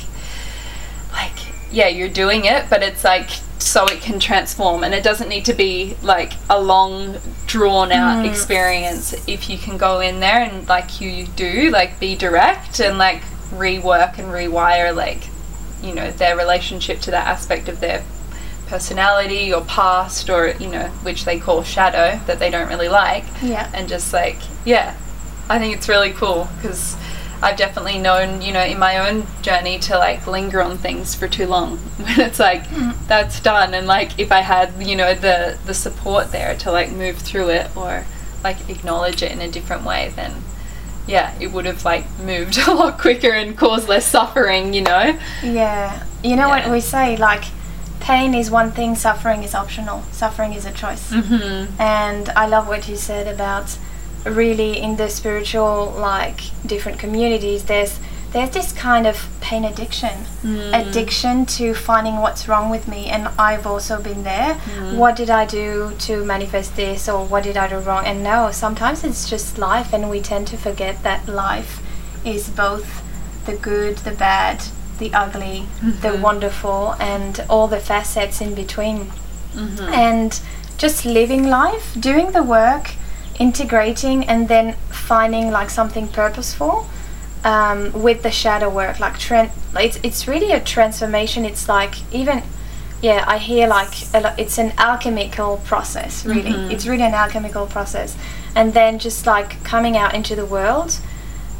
like, 1.11 1.37
yeah, 1.71 1.87
you're 1.87 2.09
doing 2.09 2.45
it, 2.45 2.69
but 2.69 2.83
it's, 2.83 3.03
like, 3.03 3.29
so 3.59 3.85
it 3.85 4.01
can 4.01 4.19
transform. 4.19 4.83
And 4.83 4.93
it 4.93 5.03
doesn't 5.03 5.29
need 5.29 5.45
to 5.45 5.53
be, 5.53 5.95
like, 6.01 6.33
a 6.49 6.61
long, 6.61 7.17
drawn 7.45 7.91
out 7.91 8.25
mm. 8.25 8.29
experience. 8.29 9.13
If 9.27 9.49
you 9.49 9.57
can 9.57 9.77
go 9.77 9.99
in 9.99 10.19
there 10.19 10.43
and, 10.43 10.67
like, 10.67 10.99
you 10.99 11.27
do, 11.27 11.69
like, 11.69 11.99
be 11.99 12.15
direct 12.15 12.79
and, 12.79 12.97
like, 12.97 13.21
rework 13.51 14.17
and 14.17 14.29
rewire 14.29 14.95
like 14.95 15.27
you 15.83 15.93
know 15.93 16.09
their 16.11 16.37
relationship 16.37 17.01
to 17.01 17.11
that 17.11 17.27
aspect 17.27 17.67
of 17.67 17.81
their 17.81 18.01
personality, 18.71 19.53
or 19.53 19.61
past, 19.65 20.29
or 20.29 20.55
you 20.57 20.67
know, 20.67 20.87
which 21.03 21.25
they 21.25 21.37
call 21.37 21.61
shadow 21.61 22.17
that 22.25 22.39
they 22.39 22.49
don't 22.49 22.69
really 22.69 22.87
like. 22.87 23.25
Yeah. 23.41 23.69
And 23.73 23.89
just 23.89 24.13
like, 24.13 24.37
yeah, 24.63 24.95
I 25.51 25.59
think 25.59 25.75
it's 25.75 25.89
really 25.89 26.11
cool 26.13 26.47
because 26.55 26.95
I've 27.43 27.57
definitely 27.57 27.97
known, 27.99 28.41
you 28.41 28.53
know, 28.53 28.63
in 28.63 28.77
my 28.79 29.09
own 29.09 29.25
journey 29.41 29.79
to 29.79 29.97
like 29.97 30.25
linger 30.27 30.61
on 30.61 30.77
things 30.77 31.15
for 31.15 31.27
too 31.27 31.47
long 31.47 31.77
when 31.97 32.19
it's 32.19 32.39
like 32.39 32.63
that's 33.07 33.39
done 33.41 33.73
and 33.73 33.85
like 33.87 34.17
if 34.19 34.31
I 34.31 34.41
had, 34.41 34.71
you 34.81 34.95
know, 34.95 35.13
the 35.13 35.57
the 35.65 35.73
support 35.73 36.31
there 36.31 36.55
to 36.57 36.71
like 36.71 36.91
move 36.91 37.17
through 37.17 37.49
it 37.49 37.75
or 37.75 38.05
like 38.43 38.69
acknowledge 38.69 39.21
it 39.23 39.31
in 39.31 39.41
a 39.41 39.47
different 39.49 39.83
way 39.85 40.11
then 40.15 40.31
yeah, 41.07 41.33
it 41.39 41.51
would 41.51 41.65
have 41.65 41.83
like 41.83 42.05
moved 42.19 42.57
a 42.67 42.73
lot 42.73 42.97
quicker 42.99 43.31
and 43.31 43.57
caused 43.57 43.89
less 43.89 44.05
suffering, 44.05 44.73
you 44.73 44.81
know. 44.81 45.17
Yeah. 45.43 46.03
You 46.23 46.35
know 46.35 46.47
Yeah. 46.47 46.63
what 46.65 46.71
we 46.71 46.79
say 46.79 47.17
like 47.17 47.43
pain 47.99 48.33
is 48.35 48.49
one 48.51 48.71
thing, 48.71 48.95
suffering 48.95 49.43
is 49.43 49.53
optional. 49.55 50.03
Suffering 50.11 50.53
is 50.53 50.65
a 50.65 50.71
choice. 50.71 51.11
Mhm. 51.11 51.67
And 51.79 52.29
I 52.29 52.45
love 52.47 52.67
what 52.67 52.87
you 52.87 52.95
said 52.95 53.27
about 53.27 53.77
really 54.25 54.79
in 54.79 54.97
the 54.97 55.09
spiritual 55.09 55.93
like 55.97 56.41
different 56.65 56.99
communities 56.99 57.63
there's 57.65 57.99
there's 58.31 58.51
this 58.51 58.71
kind 58.71 59.05
of 59.05 59.27
pain 59.41 59.65
addiction. 59.65 60.17
Hmm. 60.41 60.73
Addiction 60.73 61.45
to 61.47 61.73
finding 61.73 62.17
what's 62.17 62.47
wrong 62.47 62.69
with 62.69 62.87
me 62.87 63.07
and 63.07 63.27
I've 63.37 63.67
also 63.67 64.01
been 64.01 64.23
there. 64.23 64.53
Hmm. 64.53 64.97
What 64.97 65.15
did 65.17 65.29
I 65.29 65.45
do 65.45 65.93
to 65.99 66.23
manifest 66.23 66.75
this 66.75 67.09
or 67.09 67.25
what 67.25 67.43
did 67.43 67.57
I 67.57 67.67
do 67.67 67.79
wrong? 67.79 68.05
And 68.05 68.23
no 68.23 68.51
sometimes 68.51 69.03
it's 69.03 69.29
just 69.29 69.57
life 69.57 69.91
and 69.93 70.09
we 70.09 70.21
tend 70.21 70.47
to 70.47 70.57
forget 70.57 71.03
that 71.03 71.27
life 71.27 71.81
is 72.23 72.49
both 72.49 73.03
the 73.45 73.57
good 73.57 73.97
the 73.97 74.11
bad 74.11 74.63
the 74.99 75.13
ugly 75.13 75.65
the 75.81 76.09
mm-hmm. 76.09 76.21
wonderful 76.21 76.95
and 76.99 77.43
all 77.49 77.67
the 77.67 77.79
facets 77.79 78.39
in 78.39 78.55
between. 78.55 79.11
Mm-hmm. 79.53 79.93
And 79.93 80.39
just 80.77 81.05
living 81.05 81.47
life, 81.47 81.95
doing 81.99 82.31
the 82.31 82.43
work, 82.43 82.95
integrating, 83.41 84.25
and 84.25 84.47
then 84.47 84.73
finding 84.89 85.51
like 85.51 85.69
something 85.69 86.07
purposeful 86.07 86.87
um, 87.43 87.91
with 88.05 88.21
the 88.21 88.31
shadow 88.31 88.69
work. 88.69 88.99
Like 88.99 89.15
tran- 89.15 89.51
it's 89.75 89.97
it's 90.03 90.27
really 90.27 90.51
a 90.51 90.59
transformation. 90.59 91.45
It's 91.45 91.67
like 91.67 91.93
even 92.13 92.43
yeah, 93.01 93.23
I 93.27 93.37
hear 93.39 93.67
like 93.67 93.93
a 94.13 94.35
it's 94.37 94.57
an 94.59 94.73
alchemical 94.77 95.57
process. 95.65 96.25
Really, 96.25 96.73
it's 96.73 96.85
really 96.85 97.03
an 97.03 97.13
alchemical 97.13 97.65
process, 97.65 98.15
and 98.55 98.73
then 98.73 98.99
just 98.99 99.25
like 99.25 99.63
coming 99.63 99.97
out 99.97 100.13
into 100.13 100.35
the 100.35 100.45
world. 100.45 100.99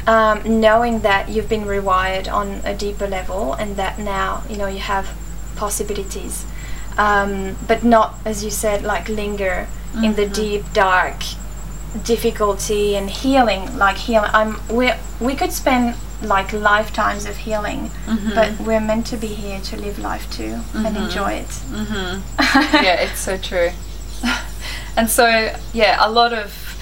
Um, 0.04 0.60
knowing 0.60 1.02
that 1.02 1.28
you've 1.28 1.48
been 1.48 1.64
rewired 1.64 2.26
on 2.26 2.60
a 2.64 2.74
deeper 2.74 3.06
level 3.06 3.52
and 3.52 3.76
that 3.76 4.00
now 4.00 4.42
you 4.50 4.56
know 4.56 4.66
you 4.66 4.80
have 4.80 5.06
possibilities 5.54 6.44
um, 6.98 7.56
but 7.68 7.84
not 7.84 8.18
as 8.24 8.42
you 8.42 8.50
said 8.50 8.82
like 8.82 9.08
linger 9.08 9.68
in 10.02 10.14
the 10.16 10.26
deep 10.26 10.64
dark 10.72 11.22
difficulty 12.04 12.96
and 12.96 13.10
healing 13.10 13.76
like 13.76 13.96
healing 13.96 14.30
i'm 14.32 14.56
we 14.68 14.90
we 15.20 15.34
could 15.34 15.52
spend 15.52 15.94
like 16.22 16.52
lifetimes 16.52 17.26
of 17.26 17.36
healing 17.36 17.90
mm-hmm. 18.06 18.34
but 18.34 18.58
we're 18.60 18.80
meant 18.80 19.06
to 19.06 19.16
be 19.16 19.26
here 19.26 19.60
to 19.60 19.76
live 19.76 19.98
life 19.98 20.30
too 20.30 20.60
and 20.74 20.86
mm-hmm. 20.86 21.04
enjoy 21.04 21.32
it. 21.32 21.48
Mm-hmm. 21.48 22.84
Yeah, 22.84 23.00
it's 23.00 23.18
so 23.18 23.36
true. 23.36 23.70
and 24.96 25.10
so, 25.10 25.54
yeah, 25.72 25.96
a 26.00 26.10
lot 26.10 26.32
of, 26.32 26.78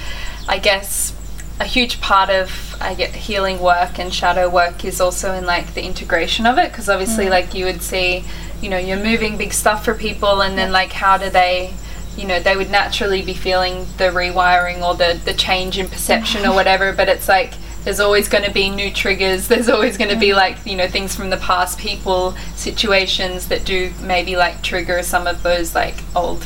I 0.49 0.59
guess, 0.59 1.14
a 1.59 1.64
huge 1.64 2.00
part 2.00 2.31
of 2.31 2.76
I 2.81 2.95
get 2.95 3.14
healing 3.14 3.61
work 3.61 3.99
and 3.99 4.12
shadow 4.12 4.49
work 4.49 4.85
is 4.85 5.00
also 5.00 5.35
in 5.35 5.45
like 5.45 5.75
the 5.75 5.85
integration 5.85 6.47
of 6.47 6.59
it 6.59 6.71
because 6.71 6.88
obviously, 6.88 7.26
mm. 7.26 7.31
like 7.31 7.55
you 7.55 7.67
would 7.67 7.83
see, 7.83 8.25
you 8.62 8.71
know, 8.71 8.79
you're 8.79 9.02
moving 9.02 9.37
big 9.37 9.52
stuff 9.52 9.85
for 9.85 9.95
people, 9.95 10.43
and 10.43 10.57
then 10.57 10.73
like 10.73 10.93
how 10.93 11.19
do 11.19 11.29
they, 11.29 11.75
you 12.17 12.26
know, 12.26 12.40
they 12.40 12.57
would 12.57 12.71
naturally 12.71 13.23
be 13.23 13.35
feeling 13.35 13.87
the 13.97 14.05
rewiring 14.05 14.83
or 14.83 14.95
the 14.95 15.21
the 15.25 15.35
change 15.35 15.79
in 15.79 15.88
perception 15.88 16.43
or 16.43 16.50
mm. 16.50 16.55
whatever, 16.55 16.93
but 16.93 17.09
it's 17.09 17.29
like 17.29 17.55
there's 17.85 18.00
always 18.00 18.29
going 18.29 18.45
to 18.45 18.50
be 18.50 18.69
new 18.69 18.90
triggers. 18.90 19.49
There's 19.49 19.69
always 19.69 19.97
going 19.97 20.11
to 20.11 20.19
be 20.19 20.29
mm. 20.29 20.37
like 20.37 20.59
you 20.67 20.76
know 20.76 20.88
things 20.88 21.14
from 21.14 21.31
the 21.31 21.37
past, 21.38 21.79
people, 21.79 22.33
situations 22.57 23.49
that 23.49 23.64
do 23.64 23.93
maybe 24.02 24.37
like 24.37 24.62
trigger 24.62 25.02
some 25.02 25.26
of 25.26 25.43
those 25.43 25.75
like 25.75 25.97
old 26.14 26.45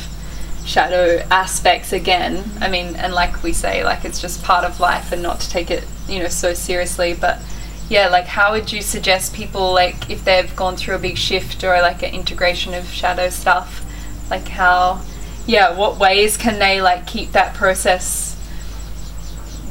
shadow 0.65 1.23
aspects 1.31 1.91
again. 1.93 2.43
I 2.61 2.69
mean, 2.69 2.95
and 2.95 3.13
like 3.13 3.43
we 3.43 3.51
say, 3.53 3.83
like 3.83 4.05
it's 4.05 4.21
just 4.21 4.43
part 4.43 4.65
of 4.65 4.79
life 4.79 5.11
and 5.11 5.21
not 5.21 5.39
to 5.41 5.49
take 5.49 5.71
it 5.71 5.85
you 6.07 6.19
know 6.19 6.29
so 6.29 6.53
seriously, 6.53 7.13
but. 7.13 7.39
Yeah, 7.87 8.07
like 8.07 8.25
how 8.25 8.53
would 8.53 8.71
you 8.71 8.81
suggest 8.81 9.35
people 9.35 9.71
like 9.71 10.09
if 10.09 10.25
they've 10.25 10.55
gone 10.55 10.75
through 10.75 10.95
a 10.95 10.97
big 10.97 11.19
shift 11.19 11.63
or 11.63 11.79
like 11.83 12.01
an 12.01 12.15
integration 12.15 12.73
of 12.73 12.87
shadow 12.87 13.29
stuff, 13.29 13.85
like 14.31 14.47
how 14.47 15.01
yeah, 15.45 15.77
what 15.77 15.99
ways 15.99 16.37
can 16.37 16.59
they 16.59 16.81
like 16.81 17.05
keep 17.07 17.31
that 17.33 17.53
process 17.53 18.35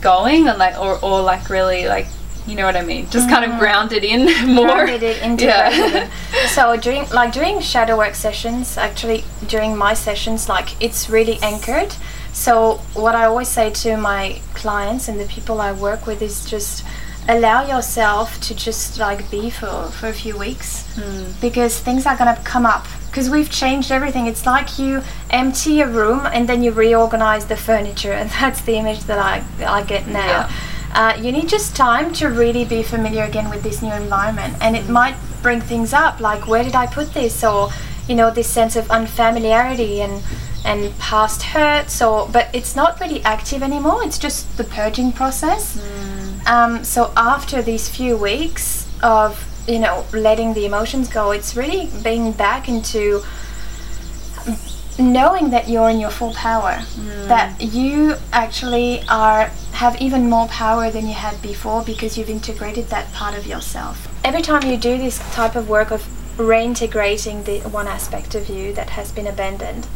going 0.00 0.48
and 0.48 0.58
like 0.58 0.78
or, 0.78 1.02
or 1.02 1.22
like 1.22 1.48
really 1.48 1.86
like 1.86 2.06
you 2.46 2.56
know 2.56 2.66
what 2.66 2.76
I 2.76 2.82
mean? 2.82 3.08
Just 3.08 3.30
kind 3.30 3.42
of 3.42 3.52
mm. 3.52 3.58
grounded 3.58 4.04
in 4.04 4.26
more. 4.54 4.66
Grounded 4.66 5.02
it, 5.02 5.22
integrated 5.22 5.92
yeah. 5.92 6.10
so 6.46 6.76
during 6.76 7.08
like 7.10 7.32
during 7.32 7.60
shadow 7.60 7.96
work 7.96 8.14
sessions 8.14 8.76
actually 8.76 9.24
during 9.46 9.76
my 9.76 9.94
sessions 9.94 10.48
like 10.48 10.80
it's 10.82 11.08
really 11.08 11.38
anchored 11.42 11.94
so 12.32 12.76
what 12.94 13.14
i 13.14 13.24
always 13.24 13.48
say 13.48 13.70
to 13.70 13.96
my 13.96 14.40
clients 14.54 15.08
and 15.08 15.18
the 15.20 15.26
people 15.26 15.60
i 15.60 15.72
work 15.72 16.06
with 16.06 16.20
is 16.20 16.44
just 16.44 16.84
allow 17.28 17.66
yourself 17.66 18.40
to 18.40 18.54
just 18.54 18.98
like 18.98 19.30
be 19.30 19.48
for 19.48 19.88
for 19.92 20.08
a 20.08 20.12
few 20.12 20.36
weeks 20.36 20.84
hmm. 20.96 21.24
because 21.40 21.78
things 21.78 22.06
are 22.06 22.16
going 22.16 22.34
to 22.34 22.42
come 22.42 22.66
up 22.66 22.86
because 23.14 23.30
we've 23.30 23.48
changed 23.48 23.92
everything. 23.92 24.26
It's 24.26 24.44
like 24.44 24.76
you 24.76 25.00
empty 25.30 25.80
a 25.80 25.86
room 25.86 26.26
and 26.26 26.48
then 26.48 26.64
you 26.64 26.72
reorganize 26.72 27.46
the 27.46 27.56
furniture 27.56 28.12
and 28.12 28.28
that's 28.40 28.60
the 28.62 28.74
image 28.74 29.04
that 29.04 29.20
i 29.20 29.44
i 29.64 29.84
get 29.84 30.08
now. 30.08 30.26
Yeah. 30.26 30.50
uh, 30.94 31.22
you 31.22 31.30
need 31.30 31.48
just 31.48 31.76
time 31.76 32.12
to 32.14 32.26
really 32.26 32.64
be 32.64 32.82
familiar 32.82 33.22
again 33.22 33.48
with 33.50 33.62
this 33.62 33.82
new 33.82 33.92
environment 33.92 34.56
and 34.60 34.74
it 34.74 34.88
might 34.88 35.14
bring 35.42 35.60
things 35.60 35.92
up 35.92 36.18
like 36.18 36.48
where 36.48 36.64
did 36.64 36.74
i 36.74 36.86
put 36.88 37.14
this? 37.14 37.44
Or 37.44 37.70
you 38.08 38.16
know 38.16 38.32
this 38.32 38.48
sense 38.48 38.74
of 38.74 38.90
unfamiliarity 38.90 40.02
and 40.02 40.20
and 40.64 40.98
past 40.98 41.42
hurts 41.54 42.02
or 42.02 42.28
but 42.28 42.48
it's 42.52 42.74
not 42.74 42.98
really 42.98 43.22
active 43.22 43.62
anymore. 43.62 44.02
It's 44.02 44.18
just 44.18 44.56
the 44.56 44.64
purging 44.64 45.12
process. 45.12 45.78
Um, 46.46 46.82
so 46.82 47.12
after 47.16 47.62
these 47.62 47.88
few 47.88 48.16
weeks 48.16 48.88
of 49.02 49.53
you 49.66 49.78
know 49.78 50.04
letting 50.12 50.54
the 50.54 50.64
emotions 50.66 51.08
go 51.08 51.30
it's 51.30 51.56
really 51.56 51.90
being 52.02 52.32
back 52.32 52.68
into 52.68 53.22
knowing 54.98 55.50
that 55.50 55.68
you're 55.68 55.88
in 55.90 55.98
your 55.98 56.10
full 56.10 56.32
power 56.34 56.82
that 57.26 57.60
you 57.60 58.14
actually 58.32 59.02
are 59.08 59.50
have 59.72 60.00
even 60.00 60.28
more 60.30 60.46
power 60.48 60.90
than 60.90 61.06
you 61.06 61.14
had 61.14 61.40
before 61.42 61.82
because 61.82 62.16
you've 62.16 62.30
integrated 62.30 62.86
that 62.90 63.12
part 63.12 63.36
of 63.36 63.44
yourself. 63.44 64.06
Every 64.22 64.40
time 64.40 64.62
you 64.62 64.76
do 64.76 64.96
this 64.96 65.18
type 65.34 65.56
of 65.56 65.68
work 65.68 65.90
of 65.90 66.02
reintegrating 66.36 67.44
the 67.44 67.58
one 67.68 67.88
aspect 67.88 68.36
of 68.36 68.48
you 68.48 68.72
that 68.74 68.90
has 68.90 69.10
been 69.10 69.26
abandoned 69.26 69.86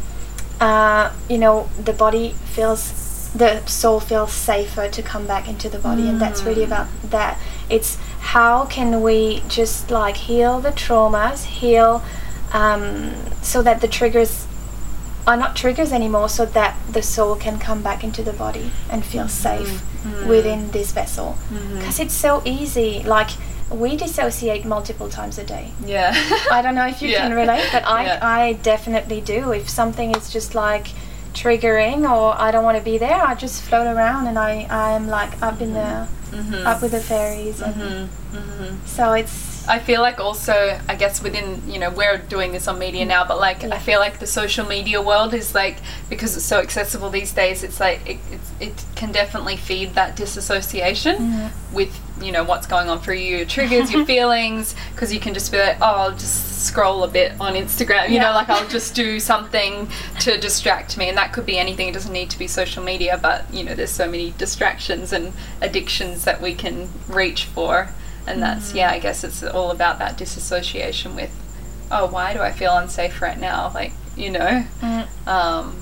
uh, 0.59 1.11
you 1.29 1.37
know 1.37 1.69
the 1.83 1.93
body 1.93 2.31
feels 2.45 3.31
the 3.33 3.63
soul 3.65 3.99
feels 3.99 4.33
safer 4.33 4.89
to 4.89 5.01
come 5.01 5.27
back 5.27 5.47
into 5.47 5.69
the 5.69 5.79
body 5.79 6.07
and 6.07 6.19
that's 6.19 6.43
really 6.43 6.63
about 6.63 6.87
that 7.03 7.39
it's 7.69 7.95
how 8.19 8.65
can 8.65 9.01
we 9.01 9.43
just 9.47 9.91
like 9.91 10.17
heal 10.17 10.59
the 10.59 10.71
traumas 10.71 11.43
heal 11.45 12.03
um, 12.53 13.13
so 13.41 13.61
that 13.61 13.81
the 13.81 13.87
triggers 13.87 14.47
are 15.27 15.37
not 15.37 15.55
triggers 15.55 15.91
anymore 15.91 16.29
so 16.29 16.45
that 16.45 16.75
the 16.91 17.01
soul 17.03 17.35
can 17.35 17.59
come 17.59 17.81
back 17.83 18.03
into 18.03 18.23
the 18.23 18.33
body 18.33 18.71
and 18.89 19.05
feel 19.05 19.25
mm-hmm. 19.25 19.63
safe 19.63 19.67
mm-hmm. 19.67 20.27
within 20.27 20.71
this 20.71 20.91
vessel 20.91 21.37
mm-hmm. 21.49 21.77
because 21.77 21.99
it's 21.99 22.13
so 22.13 22.41
easy 22.45 23.03
like 23.03 23.29
we 23.69 23.95
dissociate 23.95 24.65
multiple 24.65 25.09
times 25.09 25.37
a 25.37 25.43
day 25.43 25.71
Yeah. 25.85 26.13
I 26.51 26.61
don't 26.61 26.75
know 26.75 26.87
if 26.87 27.01
you 27.01 27.09
Yeah. 27.15 27.27
can 27.27 27.35
relate, 27.35 27.69
but 27.71 27.85
I, 27.85 28.05
Yeah. 28.05 28.19
I 28.21 28.53
definitely 28.53 29.21
do. 29.21 29.51
If 29.51 29.69
something 29.69 30.15
is 30.15 30.31
just 30.31 30.55
like 30.55 30.87
triggering 31.33 32.09
or 32.09 32.39
I 32.39 32.51
don't 32.51 32.63
want 32.63 32.77
to 32.77 32.83
be 32.83 32.97
there, 32.97 33.21
I 33.21 33.35
just 33.35 33.61
float 33.63 33.87
around 33.87 34.27
and 34.27 34.37
I, 34.37 34.67
I'm 34.69 35.07
like 35.07 35.41
up 35.41 35.61
in 35.61 35.73
the 35.73 36.07
Mm-hmm. 36.29 36.53
mm-hmm. 36.53 36.67
up 36.67 36.81
with 36.81 36.91
the 36.91 36.99
fairies 36.99 37.59
and 37.59 37.73
mm-hmm. 37.73 38.37
Mm-hmm. 38.37 38.85
so 38.85 39.13
it's 39.13 39.48
I 39.69 39.77
feel 39.79 40.01
like 40.01 40.19
also, 40.19 40.79
I 40.89 40.95
guess 40.95 41.21
within, 41.21 41.61
you 41.71 41.77
know, 41.79 41.91
we're 41.91 42.17
doing 42.17 42.51
this 42.51 42.67
on 42.67 42.79
media 42.79 43.05
now, 43.05 43.23
but 43.25 43.39
like, 43.39 43.63
I 43.63 43.77
feel 43.77 43.99
like 43.99 44.17
the 44.19 44.25
social 44.25 44.65
media 44.65 44.99
world 45.01 45.33
is 45.35 45.53
like, 45.53 45.77
because 46.09 46.35
it's 46.35 46.43
so 46.45 46.57
accessible 46.59 47.09
these 47.11 47.31
days, 47.31 47.63
it's 47.63 47.79
like, 47.79 48.01
it, 48.09 48.17
it's, 48.31 48.51
it 48.59 48.85
can 48.95 49.11
definitely 49.11 49.57
feed 49.57 49.93
that 49.93 50.15
disassociation 50.15 51.51
with, 51.71 51.97
you 52.21 52.31
know, 52.31 52.43
what's 52.43 52.65
going 52.65 52.89
on 52.89 52.99
for 52.99 53.13
you, 53.13 53.37
your 53.37 53.45
triggers, 53.45 53.91
your 53.93 54.05
feelings, 54.13 54.75
because 54.93 55.13
you 55.13 55.19
can 55.19 55.33
just 55.35 55.51
be 55.51 55.59
like, 55.59 55.77
oh, 55.81 55.85
I'll 55.85 56.11
just 56.11 56.65
scroll 56.65 57.03
a 57.03 57.07
bit 57.07 57.33
on 57.39 57.53
Instagram, 57.53 58.09
you 58.09 58.15
Yeah. 58.15 58.23
know, 58.23 58.31
like 58.33 58.49
I'll 58.49 58.67
just 58.79 58.95
do 58.95 59.19
something 59.19 59.87
to 60.21 60.37
distract 60.39 60.97
me. 60.97 61.09
And 61.09 61.17
that 61.17 61.31
could 61.31 61.45
be 61.45 61.57
anything, 61.59 61.87
it 61.87 61.93
doesn't 61.93 62.11
need 62.11 62.31
to 62.31 62.39
be 62.39 62.47
social 62.47 62.83
media, 62.83 63.19
but, 63.21 63.45
you 63.53 63.63
know, 63.63 63.75
there's 63.75 63.91
so 63.91 64.07
many 64.09 64.33
distractions 64.37 65.13
and 65.13 65.31
addictions 65.61 66.25
that 66.25 66.41
we 66.41 66.55
can 66.55 66.89
reach 67.07 67.45
for 67.45 67.89
and 68.29 68.41
that's 68.41 68.73
yeah 68.73 68.91
i 68.91 68.99
guess 68.99 69.23
it's 69.23 69.43
all 69.43 69.71
about 69.71 69.99
that 69.99 70.17
disassociation 70.17 71.15
with 71.15 71.31
oh 71.91 72.07
why 72.07 72.33
do 72.33 72.39
i 72.39 72.51
feel 72.51 72.75
unsafe 72.77 73.21
right 73.21 73.39
now 73.39 73.71
like 73.73 73.91
you 74.19 74.29
know. 74.29 74.65
Mm. 74.81 75.27
Um, 75.27 75.81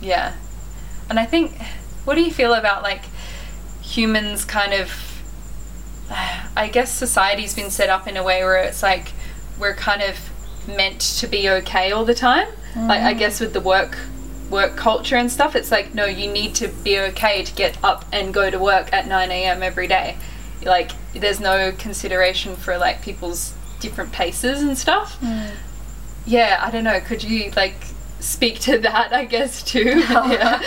yeah, 0.00 0.34
and 1.08 1.18
I 1.18 1.24
think, 1.24 1.56
what 2.04 2.14
do 2.14 2.22
you 2.22 2.30
feel 2.30 2.54
about 2.54 2.82
like 2.82 3.02
humans 3.82 4.44
kind 4.44 4.74
of? 4.74 4.92
I 6.56 6.68
guess 6.68 6.92
society's 6.92 7.54
been 7.54 7.70
set 7.70 7.88
up 7.88 8.06
in 8.06 8.16
a 8.16 8.22
way 8.22 8.42
where 8.42 8.62
it's 8.62 8.82
like 8.82 9.12
we're 9.58 9.74
kind 9.74 10.02
of 10.02 10.16
meant 10.66 11.00
to 11.00 11.26
be 11.26 11.48
okay 11.48 11.92
all 11.92 12.04
the 12.04 12.14
time. 12.14 12.48
Like 12.76 13.00
I 13.00 13.14
guess 13.14 13.40
with 13.40 13.52
the 13.52 13.60
work 13.60 13.96
work 14.50 14.76
culture 14.76 15.16
and 15.16 15.30
stuff, 15.30 15.54
it's 15.56 15.70
like 15.70 15.94
no, 15.94 16.04
you 16.04 16.30
need 16.30 16.54
to 16.56 16.68
be 16.68 16.98
okay 16.98 17.42
to 17.44 17.54
get 17.54 17.82
up 17.82 18.04
and 18.12 18.34
go 18.34 18.50
to 18.50 18.58
work 18.58 18.92
at 18.92 19.06
nine 19.06 19.30
a.m. 19.30 19.62
every 19.62 19.86
day. 19.86 20.16
Like 20.62 20.92
there's 21.14 21.40
no 21.40 21.72
consideration 21.72 22.56
for 22.56 22.76
like 22.78 23.02
people's 23.02 23.54
different 23.80 24.12
paces 24.12 24.62
and 24.62 24.76
stuff. 24.76 25.16
Hmm. 25.20 25.46
Yeah, 26.26 26.60
I 26.62 26.70
don't 26.70 26.84
know. 26.84 27.00
Could 27.00 27.24
you 27.24 27.50
like 27.56 27.74
speak 28.20 28.60
to 28.60 28.78
that? 28.80 29.12
I 29.12 29.24
guess 29.24 29.62
too. 29.62 30.02
Oh. 30.10 30.30
yeah. 30.30 30.62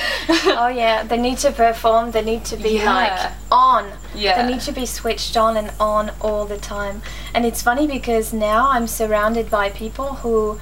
oh 0.58 0.68
yeah, 0.68 1.04
they 1.04 1.18
need 1.18 1.38
to 1.40 1.52
perform. 1.52 2.12
They 2.12 2.24
need 2.24 2.44
to 2.46 2.58
be 2.58 2.78
Yeah. 2.80 2.94
like 2.94 3.32
on. 3.52 3.92
Yeah. 4.16 4.42
They 4.42 4.52
need 4.52 4.62
to 4.62 4.72
be 4.72 4.86
switched 4.88 5.38
on 5.38 5.56
and 5.58 5.72
on 5.80 6.12
all 6.22 6.46
the 6.46 6.58
time. 6.58 7.02
And 7.36 7.46
it's 7.46 7.62
funny 7.62 7.86
because 7.88 8.34
now 8.34 8.72
I'm 8.72 8.88
surrounded 8.88 9.50
by 9.52 9.70
people 9.70 10.16
who 10.16 10.60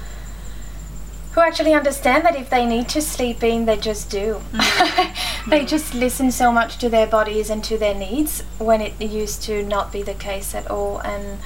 who 1.32 1.40
actually 1.40 1.72
understand 1.72 2.24
that 2.24 2.36
if 2.36 2.50
they 2.50 2.66
need 2.66 2.88
to 2.90 3.00
sleep 3.00 3.42
in, 3.42 3.64
they 3.64 3.76
just 3.76 4.10
do. 4.10 4.40
Mm. 4.52 5.14
they 5.48 5.64
just 5.64 5.94
listen 5.94 6.30
so 6.30 6.52
much 6.52 6.78
to 6.78 6.88
their 6.88 7.06
bodies 7.06 7.48
and 7.48 7.64
to 7.64 7.78
their 7.78 7.94
needs 7.94 8.42
when 8.58 8.80
it 8.80 9.00
used 9.00 9.42
to 9.44 9.62
not 9.62 9.92
be 9.92 10.02
the 10.02 10.14
case 10.14 10.54
at 10.54 10.70
all. 10.70 10.98
And 10.98 11.38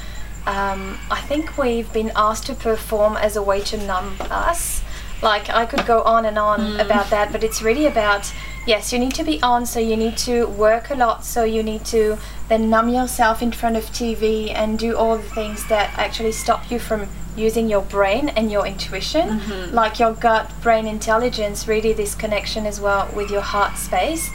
um, 0.46 0.98
I 1.10 1.20
think 1.22 1.56
we've 1.56 1.92
been 1.92 2.10
asked 2.16 2.46
to 2.46 2.54
perform 2.54 3.16
as 3.16 3.36
a 3.36 3.42
way 3.42 3.60
to 3.62 3.76
numb 3.76 4.16
us. 4.22 4.82
Like 5.22 5.48
I 5.50 5.64
could 5.66 5.86
go 5.86 6.02
on 6.02 6.24
and 6.26 6.38
on 6.38 6.60
Mm. 6.60 6.80
about 6.84 7.10
that, 7.10 7.32
but 7.32 7.42
it's 7.42 7.62
really 7.62 7.86
about 7.86 8.32
yes, 8.66 8.92
you 8.92 8.98
need 8.98 9.14
to 9.14 9.22
be 9.24 9.40
on, 9.42 9.64
so 9.64 9.78
you 9.80 9.96
need 9.96 10.16
to 10.18 10.46
work 10.46 10.90
a 10.90 10.94
lot, 10.94 11.24
so 11.24 11.44
you 11.44 11.62
need 11.62 11.84
to 11.86 12.18
then 12.48 12.68
numb 12.68 12.88
yourself 12.88 13.40
in 13.40 13.52
front 13.52 13.76
of 13.76 13.84
TV 13.92 14.50
and 14.52 14.78
do 14.78 14.96
all 14.96 15.16
the 15.16 15.30
things 15.34 15.66
that 15.68 15.90
actually 15.96 16.32
stop 16.32 16.68
you 16.70 16.78
from 16.78 17.06
using 17.36 17.68
your 17.68 17.82
brain 17.82 18.28
and 18.30 18.50
your 18.50 18.66
intuition, 18.66 19.28
like 19.72 19.98
your 20.00 20.12
gut 20.12 20.50
brain 20.62 20.86
intelligence, 20.86 21.68
really 21.68 21.92
this 21.92 22.14
connection 22.14 22.66
as 22.66 22.80
well 22.80 23.08
with 23.14 23.30
your 23.30 23.42
heart 23.42 23.76
space. 23.78 24.30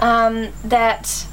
Um, 0.00 0.48
that 0.64 1.26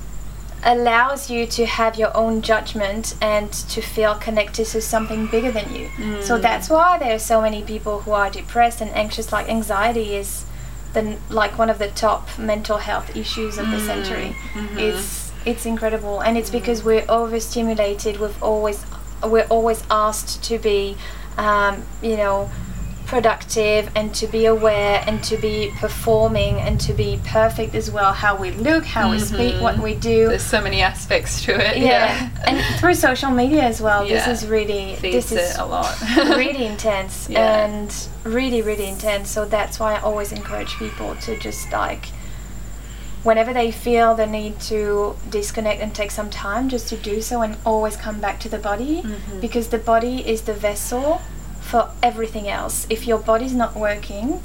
allows 0.64 1.30
you 1.30 1.46
to 1.48 1.66
have 1.66 1.98
your 1.98 2.16
own 2.16 2.42
judgment 2.42 3.16
and 3.22 3.52
to 3.52 3.82
feel 3.82 4.16
connected 4.16 4.66
to 4.66 4.82
something 4.82 5.28
bigger 5.28 5.52
than 5.52 5.74
you. 5.74 5.90
So 6.22 6.38
mm. 6.38 6.42
that's 6.42 6.70
why 6.70 6.98
there 6.98 7.16
are 7.16 7.20
so 7.20 7.42
many 7.42 7.64
people 7.64 8.02
who 8.02 8.12
are 8.12 8.30
depressed 8.30 8.82
and 8.82 8.92
anxious. 8.92 9.32
Like 9.32 9.48
anxiety 9.50 10.16
is 10.16 10.46
the 10.94 11.18
like 11.30 11.58
one 11.58 11.70
of 11.70 11.80
the 11.80 11.88
top 11.90 12.28
mental 12.38 12.78
health 12.78 13.16
issues 13.16 13.58
of 13.58 13.70
the 13.72 13.78
mm. 13.78 13.86
century. 13.86 14.36
Mm-hmm. 14.54 14.80
It's 14.80 15.32
it's 15.46 15.66
incredible, 15.66 16.20
and 16.22 16.38
it's 16.38 16.50
mm. 16.50 16.54
because 16.54 16.84
we're 16.84 17.06
overstimulated. 17.08 18.20
We've 18.20 18.44
always 18.44 18.86
we're 19.24 19.48
always 19.50 19.84
asked 19.90 20.44
to 20.46 20.60
be, 20.60 20.98
um, 21.38 21.84
you 22.02 22.18
know 22.18 22.50
productive 23.10 23.90
and 23.96 24.14
to 24.14 24.28
be 24.28 24.46
aware 24.46 25.04
and 25.08 25.24
to 25.24 25.36
be 25.38 25.72
performing 25.78 26.58
and 26.60 26.80
to 26.80 26.94
be 26.94 27.20
perfect 27.26 27.74
as 27.74 27.90
well 27.90 28.14
how 28.14 28.36
we 28.38 28.52
look 28.52 28.86
how 28.86 29.10
we 29.10 29.20
speak 29.20 29.60
what 29.62 29.78
we 29.80 29.96
do 29.96 30.28
There's 30.30 30.44
so 30.44 30.62
many 30.62 30.82
aspects 30.82 31.44
to 31.46 31.52
it. 31.54 31.78
yeah, 31.78 32.30
and 32.48 32.80
through 32.80 32.94
social 32.94 33.32
media 33.32 33.64
as 33.64 33.82
well 33.82 34.06
Yeah. 34.06 34.26
this 34.28 34.44
is 34.44 34.48
really 34.50 34.96
feeds 34.96 35.30
this 35.30 35.52
is 35.52 35.58
a 35.58 35.66
lot. 35.66 35.92
really 36.18 36.66
intense 36.66 37.28
Yeah. 37.36 37.66
and 37.66 38.08
really 38.24 38.62
really 38.62 38.88
intense 38.88 39.30
so 39.32 39.44
that's 39.46 39.80
why 39.80 39.96
i 39.96 40.00
always 40.02 40.32
encourage 40.32 40.76
people 40.78 41.16
to 41.26 41.38
just 41.40 41.72
like 41.72 42.06
whenever 43.24 43.52
they 43.54 43.72
feel 43.72 44.16
the 44.16 44.26
need 44.28 44.60
to 44.62 45.16
disconnect 45.30 45.82
and 45.82 45.94
take 45.94 46.12
some 46.12 46.30
time 46.30 46.70
just 46.70 46.88
to 46.90 46.96
do 46.96 47.22
so 47.22 47.42
and 47.42 47.58
always 47.66 47.98
come 47.98 48.20
back 48.22 48.40
to 48.40 48.50
the 48.50 48.60
body 48.60 49.02
Mm-hmm. 49.02 49.40
because 49.42 49.70
the 49.70 49.78
body 49.80 50.16
is 50.34 50.44
the 50.44 50.54
vessel 50.54 51.22
for 51.70 51.90
everything 52.02 52.48
else. 52.48 52.76
If 52.90 53.06
your 53.10 53.20
body's 53.20 53.54
not 53.64 53.76
working 53.76 54.42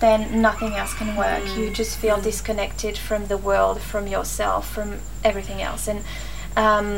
then 0.00 0.20
nothing 0.42 0.72
else 0.74 0.94
can 0.94 1.10
work. 1.16 1.44
You 1.56 1.70
Mm. 1.70 1.74
just 1.74 1.96
feel 2.02 2.18
disconnected 2.20 2.94
from 2.98 3.28
the 3.32 3.36
world 3.48 3.76
from 3.80 4.04
yourself 4.08 4.62
from 4.76 4.88
everything 5.22 5.62
else. 5.68 5.86
And 5.92 6.00
um, 6.56 6.88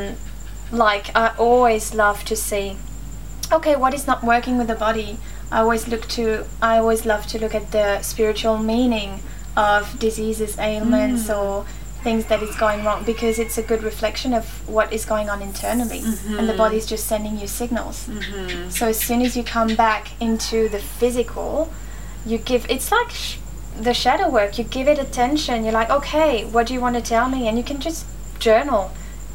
like 0.73 1.07
i 1.15 1.27
always 1.39 1.85
love 1.95 2.25
to 2.25 2.35
see 2.35 2.77
okay 3.57 3.77
what 3.77 3.93
is 3.99 4.07
not 4.07 4.21
working 4.25 4.57
with 4.59 4.69
the 4.69 4.75
body? 4.89 5.11
I 5.53 5.61
always 5.61 5.87
look 5.93 6.05
to 6.17 6.25
i 6.63 6.79
always 6.79 7.03
love 7.13 7.27
to 7.33 7.39
look 7.43 7.55
at 7.55 7.67
the 7.71 7.89
spiritual 8.03 8.57
meaning 8.75 9.11
of 9.57 9.99
diseases 10.07 10.53
ailments 10.59 11.25
or 11.31 11.65
things 12.05 12.27
that 12.27 12.43
is 12.43 12.55
going 12.57 12.85
wrong 12.85 13.03
because 13.05 13.39
it's 13.39 13.59
a 13.59 13.63
good 13.63 13.83
reflection 13.83 14.35
of 14.35 14.45
what 14.69 14.93
is 14.93 15.05
going 15.05 15.29
on 15.29 15.43
internally. 15.43 16.01
And 16.01 16.15
the 16.15 16.53
mm-hmm. 16.53 16.57
body's 16.57 16.87
just 16.87 17.07
sending 17.07 17.39
you 17.39 17.49
signals. 17.49 18.07
Mm-hmm. 18.07 18.69
So 18.69 18.87
as 18.87 19.01
soon 19.01 19.23
as 19.23 19.37
you 19.37 19.43
come 19.43 19.75
back 19.75 20.11
into 20.21 20.69
the 20.69 20.79
physical 20.79 21.73
you 22.27 22.39
give 22.39 22.65
it's 22.71 22.91
like 22.91 23.11
sh- 23.11 23.39
the 23.81 23.93
shadow 23.93 24.31
work. 24.31 24.57
You 24.59 24.65
give 24.65 24.87
it 24.87 24.99
attention. 24.99 25.65
You're 25.65 25.73
like 25.73 25.91
okay 25.91 26.45
what 26.45 26.67
do 26.67 26.75
you 26.75 26.81
want 26.81 26.97
to 26.97 27.03
tell 27.03 27.29
me? 27.29 27.49
And 27.49 27.59
you 27.59 27.65
can 27.65 27.81
just 27.81 28.07
journal. 28.39 28.93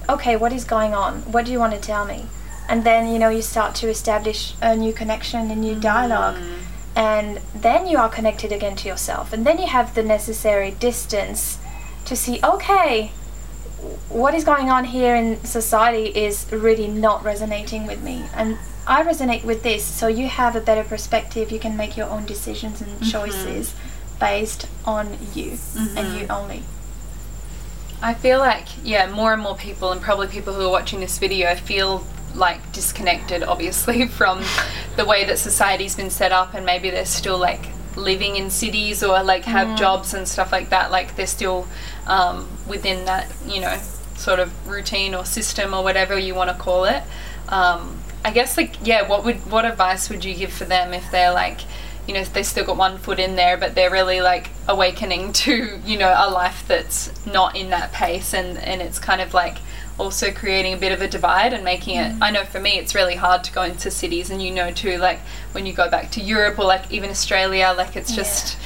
Okay 0.08 0.36
what 0.36 0.54
is 0.54 0.64
going 0.64 0.94
on? 0.94 1.14
What 1.34 1.46
do 1.46 1.52
you 1.52 1.60
want 1.60 1.74
to 1.74 1.80
tell 1.80 2.06
me? 2.06 2.28
And 2.70 2.84
then 2.84 3.08
you 3.12 3.18
know 3.20 3.30
you 3.30 3.42
start 3.42 3.74
to 3.82 3.90
establish 3.90 4.54
a 4.62 4.76
new 4.76 4.94
connection 4.94 5.50
a 5.50 5.56
new 5.56 5.76
dialogue. 5.76 6.36
Mm-hmm. 6.36 6.66
And 6.96 7.42
then 7.56 7.88
you 7.88 7.98
are 7.98 8.10
connected 8.10 8.52
again 8.52 8.76
to 8.78 8.88
yourself. 8.88 9.34
And 9.34 9.46
then 9.48 9.58
you 9.58 9.68
have 9.68 9.96
the 9.96 10.04
necessary 10.04 10.72
distance 10.72 11.58
to 12.10 12.16
see 12.16 12.40
okay 12.44 13.12
what 14.10 14.34
is 14.34 14.44
going 14.44 14.70
on 14.70 14.84
here 14.84 15.16
in 15.16 15.42
society 15.44 16.08
is 16.08 16.52
really 16.52 16.88
not 16.88 17.24
resonating 17.24 17.88
with 17.88 18.04
me. 18.04 18.26
And 18.34 18.58
i 18.88 19.04
resonate 19.04 19.44
with 19.44 19.62
this 19.62 19.86
so 19.86 20.08
you 20.08 20.28
have 20.28 20.56
a 20.56 20.62
better 20.62 20.84
perspective. 20.84 21.52
You 21.52 21.60
can 21.60 21.78
make 21.78 21.96
your 21.96 22.08
own 22.08 22.26
decisions 22.26 22.82
and 22.82 22.92
mm-hmm. 22.92 23.06
choices 23.06 23.76
based 24.20 24.68
on 24.86 25.18
you 25.34 25.52
and 25.52 25.96
mm-hmm. 25.96 26.18
you 26.18 26.28
only. 26.28 26.64
I 28.02 28.14
feel 28.14 28.40
like, 28.40 28.68
yeah, 28.84 29.12
more 29.12 29.34
and 29.34 29.42
more 29.42 29.56
people, 29.56 29.92
and 29.92 30.02
probably 30.02 30.28
people 30.28 30.54
who 30.54 30.66
are 30.66 30.72
watching 30.72 31.02
this 31.02 31.18
video, 31.20 31.54
feel 31.56 32.06
like 32.34 32.72
disconnected, 32.72 33.44
obviously, 33.44 34.08
from 34.20 34.42
the 34.96 35.06
way 35.06 35.26
that 35.26 35.38
society's 35.38 35.96
been 35.96 36.10
set 36.10 36.32
up, 36.32 36.54
and 36.54 36.66
maybe 36.66 36.90
they're 36.90 37.06
still 37.06 37.38
like 37.38 37.68
living 37.98 38.38
in 38.38 38.50
cities 38.50 39.04
or 39.04 39.22
like 39.24 39.44
have 39.44 39.68
mm. 39.68 39.78
jobs 39.78 40.14
and 40.14 40.28
stuff 40.28 40.52
like 40.52 40.70
that. 40.70 40.92
Like 40.92 41.16
they're 41.16 41.28
still 41.28 41.68
um, 42.08 42.48
within 42.68 43.06
that, 43.06 43.32
you 43.48 43.62
know, 43.62 43.78
sort 44.16 44.40
of 44.40 44.68
routine 44.68 45.16
or 45.16 45.26
system 45.26 45.74
or 45.74 45.84
whatever 45.84 46.18
you 46.18 46.36
want 46.36 46.50
to 46.50 46.56
call 46.56 46.86
it. 46.86 47.04
Um, 47.48 47.98
I 48.24 48.32
guess, 48.32 48.58
like, 48.58 48.76
yeah, 48.86 49.08
what 49.08 49.24
would 49.24 49.38
what 49.52 49.66
advice 49.66 50.10
would 50.10 50.26
you 50.26 50.36
give 50.36 50.52
for 50.52 50.66
them 50.66 50.94
if 50.94 51.10
they're 51.12 51.34
like, 51.34 51.62
you 52.08 52.14
know, 52.14 52.24
they 52.24 52.44
still 52.44 52.66
got 52.66 52.76
one 52.76 52.98
foot 52.98 53.20
in 53.20 53.36
there, 53.36 53.56
but 53.56 53.76
they're 53.76 53.92
really 53.92 54.20
like 54.20 54.50
awakening 54.68 55.32
to, 55.44 55.80
you 55.86 55.98
know, 55.98 56.14
a 56.18 56.30
life 56.30 56.64
that's 56.68 57.26
not 57.26 57.56
in 57.56 57.70
that 57.70 57.92
pace 57.92 58.34
and, 58.34 58.58
and 58.58 58.82
it's 58.82 59.00
kind 59.00 59.22
of 59.22 59.34
like 59.34 59.58
also 60.00 60.32
creating 60.32 60.74
a 60.74 60.78
bit 60.78 60.92
of 60.92 61.02
a 61.02 61.08
divide 61.08 61.52
and 61.52 61.64
making 61.64 61.98
it 61.98 62.16
I 62.22 62.32
know 62.32 62.46
for 62.46 62.62
me 62.62 62.80
it's 62.80 62.96
really 62.96 63.16
hard 63.16 63.44
to 63.44 63.52
go 63.52 63.64
into 63.64 63.92
cities 63.92 64.30
and 64.30 64.42
you 64.42 64.50
know 64.50 64.72
too, 64.72 64.98
like 64.98 65.20
when 65.52 65.66
you 65.66 65.74
go 65.74 65.90
back 65.90 66.10
to 66.12 66.22
Europe 66.22 66.58
or 66.58 66.66
like 66.66 66.92
even 66.92 67.10
Australia, 67.10 67.74
like 67.78 67.96
it's 67.96 68.16
just 68.16 68.58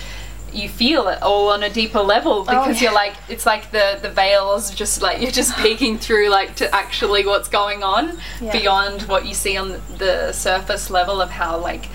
you 0.56 0.70
feel 0.70 1.08
it 1.08 1.22
all 1.22 1.50
on 1.50 1.63
a 1.63 1.70
deeper 1.70 2.00
level 2.02 2.44
because 2.44 2.82
yeah. 2.82 2.89
you're 2.89 2.94
like 2.94 3.13
it's 3.30 3.46
like 3.46 3.72
the 3.72 4.00
the 4.02 4.10
veils 4.10 4.72
just 4.74 5.02
like 5.02 5.22
you're 5.22 5.32
just 5.32 5.56
peeking 5.58 5.98
through 5.98 6.30
like 6.30 6.56
to 6.56 6.74
actually 6.76 7.26
what's 7.26 7.48
going 7.50 7.84
on 7.84 8.18
Yeah. 8.42 8.52
beyond 8.52 9.04
what 9.04 9.26
you 9.26 9.34
see 9.34 9.58
on 9.58 9.82
the 9.98 10.32
surface 10.34 10.89
level 10.89 11.22
of 11.22 11.30
how 11.32 11.58
like 11.58 11.88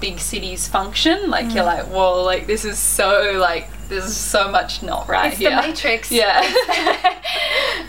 big 0.00 0.18
cities 0.20 0.68
function 0.68 1.28
like 1.28 1.46
Mm. 1.46 1.54
you're 1.56 1.64
like 1.64 1.86
whoa 1.86 2.22
like 2.22 2.46
this 2.46 2.64
is 2.64 2.78
so 2.78 3.32
like 3.38 3.68
there's 3.88 4.14
so 4.16 4.48
much 4.48 4.82
not 4.82 5.08
right 5.08 5.32
It's 5.32 5.38
here 5.38 5.50
the 5.50 5.56
Matrix. 5.56 6.10
yeah 6.22 6.42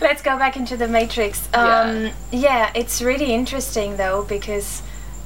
Let's 0.00 0.22
go 0.22 0.38
back 0.38 0.56
into 0.56 0.76
the 0.76 0.88
Matrix. 0.88 1.46
Yeah. 1.52 1.80
Um, 1.80 2.10
yeah. 2.32 2.70
it's 2.74 3.02
really 3.02 3.32
interesting 3.34 3.96
though 3.96 4.24
because, 4.24 4.82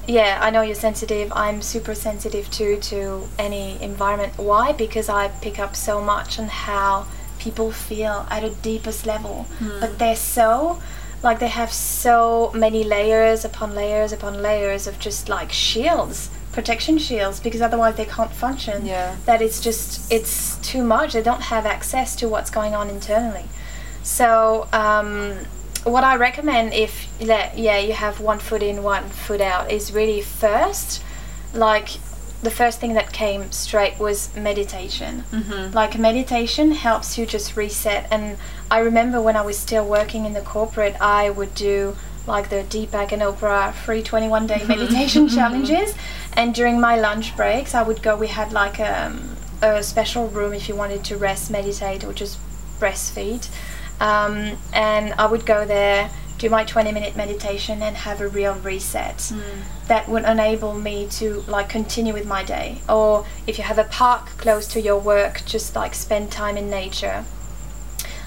yeah, 0.06 0.38
I 0.40 0.50
know 0.50 0.62
you're 0.62 0.74
sensitive. 0.74 1.32
I'm 1.34 1.62
super 1.62 1.94
sensitive 1.94 2.50
too 2.50 2.78
to 2.90 3.28
any 3.38 3.80
environment. 3.82 4.32
Why? 4.36 4.72
Because 4.72 5.08
I 5.08 5.28
pick 5.28 5.58
up 5.58 5.74
so 5.76 6.00
much 6.00 6.38
on 6.38 6.48
how 6.48 7.06
people 7.38 7.70
feel 7.72 8.26
at 8.30 8.42
a 8.44 8.50
deepest 8.50 9.06
level, 9.06 9.46
but 9.80 9.98
they're 9.98 10.16
so. 10.16 10.80
Like 11.22 11.38
they 11.38 11.48
have 11.48 11.72
so 11.72 12.52
many 12.54 12.84
layers 12.84 13.46
upon 13.46 13.74
layers 13.74 14.12
upon 14.12 14.42
layers 14.42 14.86
of 14.86 14.98
just 14.98 15.30
like 15.30 15.50
shields, 15.52 16.28
protection 16.52 16.98
shields, 16.98 17.40
because 17.40 17.62
otherwise 17.62 17.96
they 17.96 18.04
can't 18.04 18.30
function 18.30 18.84
Yeah. 18.84 19.16
that 19.24 19.40
it's 19.40 19.58
just 19.62 20.12
it's 20.12 20.56
too 20.56 20.84
much 20.84 21.14
they 21.14 21.22
don't 21.22 21.40
have 21.40 21.64
access 21.64 22.14
to 22.16 22.28
what's 22.28 22.50
going 22.50 22.74
on 22.74 22.90
internally 22.90 23.44
so 24.02 24.68
um, 24.74 25.34
what 25.84 26.04
i 26.04 26.16
recommend 26.16 26.72
if 26.72 27.08
le- 27.20 27.50
yeah 27.54 27.78
you 27.78 27.92
have 27.92 28.20
one 28.20 28.38
foot 28.38 28.62
in 28.62 28.82
one 28.82 29.04
foot 29.04 29.40
out 29.40 29.70
is 29.70 29.92
really 29.92 30.20
first 30.20 31.02
like 31.52 31.88
the 32.44 32.50
first 32.50 32.78
thing 32.78 32.94
that 32.94 33.12
came 33.12 33.50
straight 33.50 33.98
was 33.98 34.34
meditation. 34.36 35.24
Mm-hmm. 35.32 35.74
Like 35.74 35.98
meditation 35.98 36.72
helps 36.72 37.18
you 37.18 37.26
just 37.26 37.56
reset. 37.56 38.06
And 38.10 38.36
I 38.70 38.80
remember 38.80 39.20
when 39.20 39.34
I 39.34 39.42
was 39.42 39.58
still 39.58 39.86
working 39.86 40.26
in 40.26 40.34
the 40.34 40.42
corporate, 40.42 40.94
I 41.00 41.30
would 41.30 41.54
do 41.54 41.96
like 42.26 42.50
the 42.50 42.64
Deepak 42.64 43.12
and 43.12 43.22
Oprah 43.22 43.74
free 43.74 44.02
21 44.02 44.46
day 44.46 44.62
meditation 44.68 45.28
challenges. 45.28 45.94
And 46.34 46.54
during 46.54 46.80
my 46.80 46.96
lunch 46.96 47.34
breaks, 47.36 47.74
I 47.74 47.82
would 47.82 48.02
go. 48.02 48.16
We 48.16 48.28
had 48.28 48.52
like 48.52 48.78
um, 48.78 49.36
a 49.62 49.82
special 49.82 50.28
room 50.28 50.52
if 50.52 50.68
you 50.68 50.76
wanted 50.76 51.02
to 51.04 51.16
rest, 51.16 51.50
meditate, 51.50 52.04
or 52.04 52.12
just 52.12 52.38
breastfeed. 52.78 53.48
Um, 54.04 54.58
and 54.72 55.14
I 55.14 55.26
would 55.26 55.44
go 55.46 55.64
there, 55.64 56.10
do 56.38 56.50
my 56.50 56.64
20 56.64 56.92
minute 56.92 57.16
meditation, 57.16 57.82
and 57.82 57.96
have 57.96 58.20
a 58.20 58.28
real 58.28 58.54
reset 58.70 59.32
that 59.88 60.08
would 60.08 60.24
enable 60.24 60.74
me 60.74 61.06
to 61.18 61.26
like 61.56 61.68
continue 61.68 62.12
with 62.12 62.26
my 62.26 62.42
day. 62.44 62.68
Or 62.88 63.24
if 63.46 63.56
you 63.58 63.64
have 63.64 63.78
a 63.78 63.84
park 63.84 64.26
close 64.36 64.66
to 64.74 64.80
your 64.80 64.98
work, 64.98 65.42
just 65.46 65.74
like 65.74 65.94
spend 65.94 66.30
time 66.30 66.56
in 66.56 66.68
nature. 66.68 67.24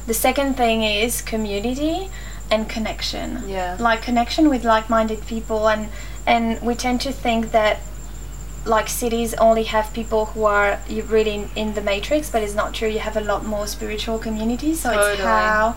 The 0.08 0.14
second 0.14 0.56
thing 0.56 0.84
is 0.84 1.22
community 1.22 2.10
and 2.50 2.70
connection 2.70 3.44
Yeah. 3.48 3.76
like 3.78 4.02
connection 4.02 4.48
with 4.50 4.64
like-minded 4.64 5.22
people 5.28 5.68
and 5.68 5.90
and 6.26 6.62
we 6.62 6.76
tend 6.76 7.02
to 7.02 7.12
think 7.12 7.52
that 7.52 7.76
like 8.68 8.90
cities 8.90 9.34
only 9.36 9.64
have 9.64 9.94
people 9.94 10.26
who 10.26 10.44
are 10.44 10.80
really 11.08 11.36
in, 11.36 11.50
in 11.56 11.74
the 11.74 11.82
matrix 11.82 12.30
but 12.30 12.44
it's 12.44 12.56
not 12.56 12.74
true. 12.74 12.90
You 12.90 13.00
have 13.00 13.18
a 13.18 13.22
lot 13.22 13.46
more 13.46 13.68
spiritual 13.68 14.20
communities. 14.20 14.82
So 14.82 14.92
it's 14.92 15.22
how 15.22 15.76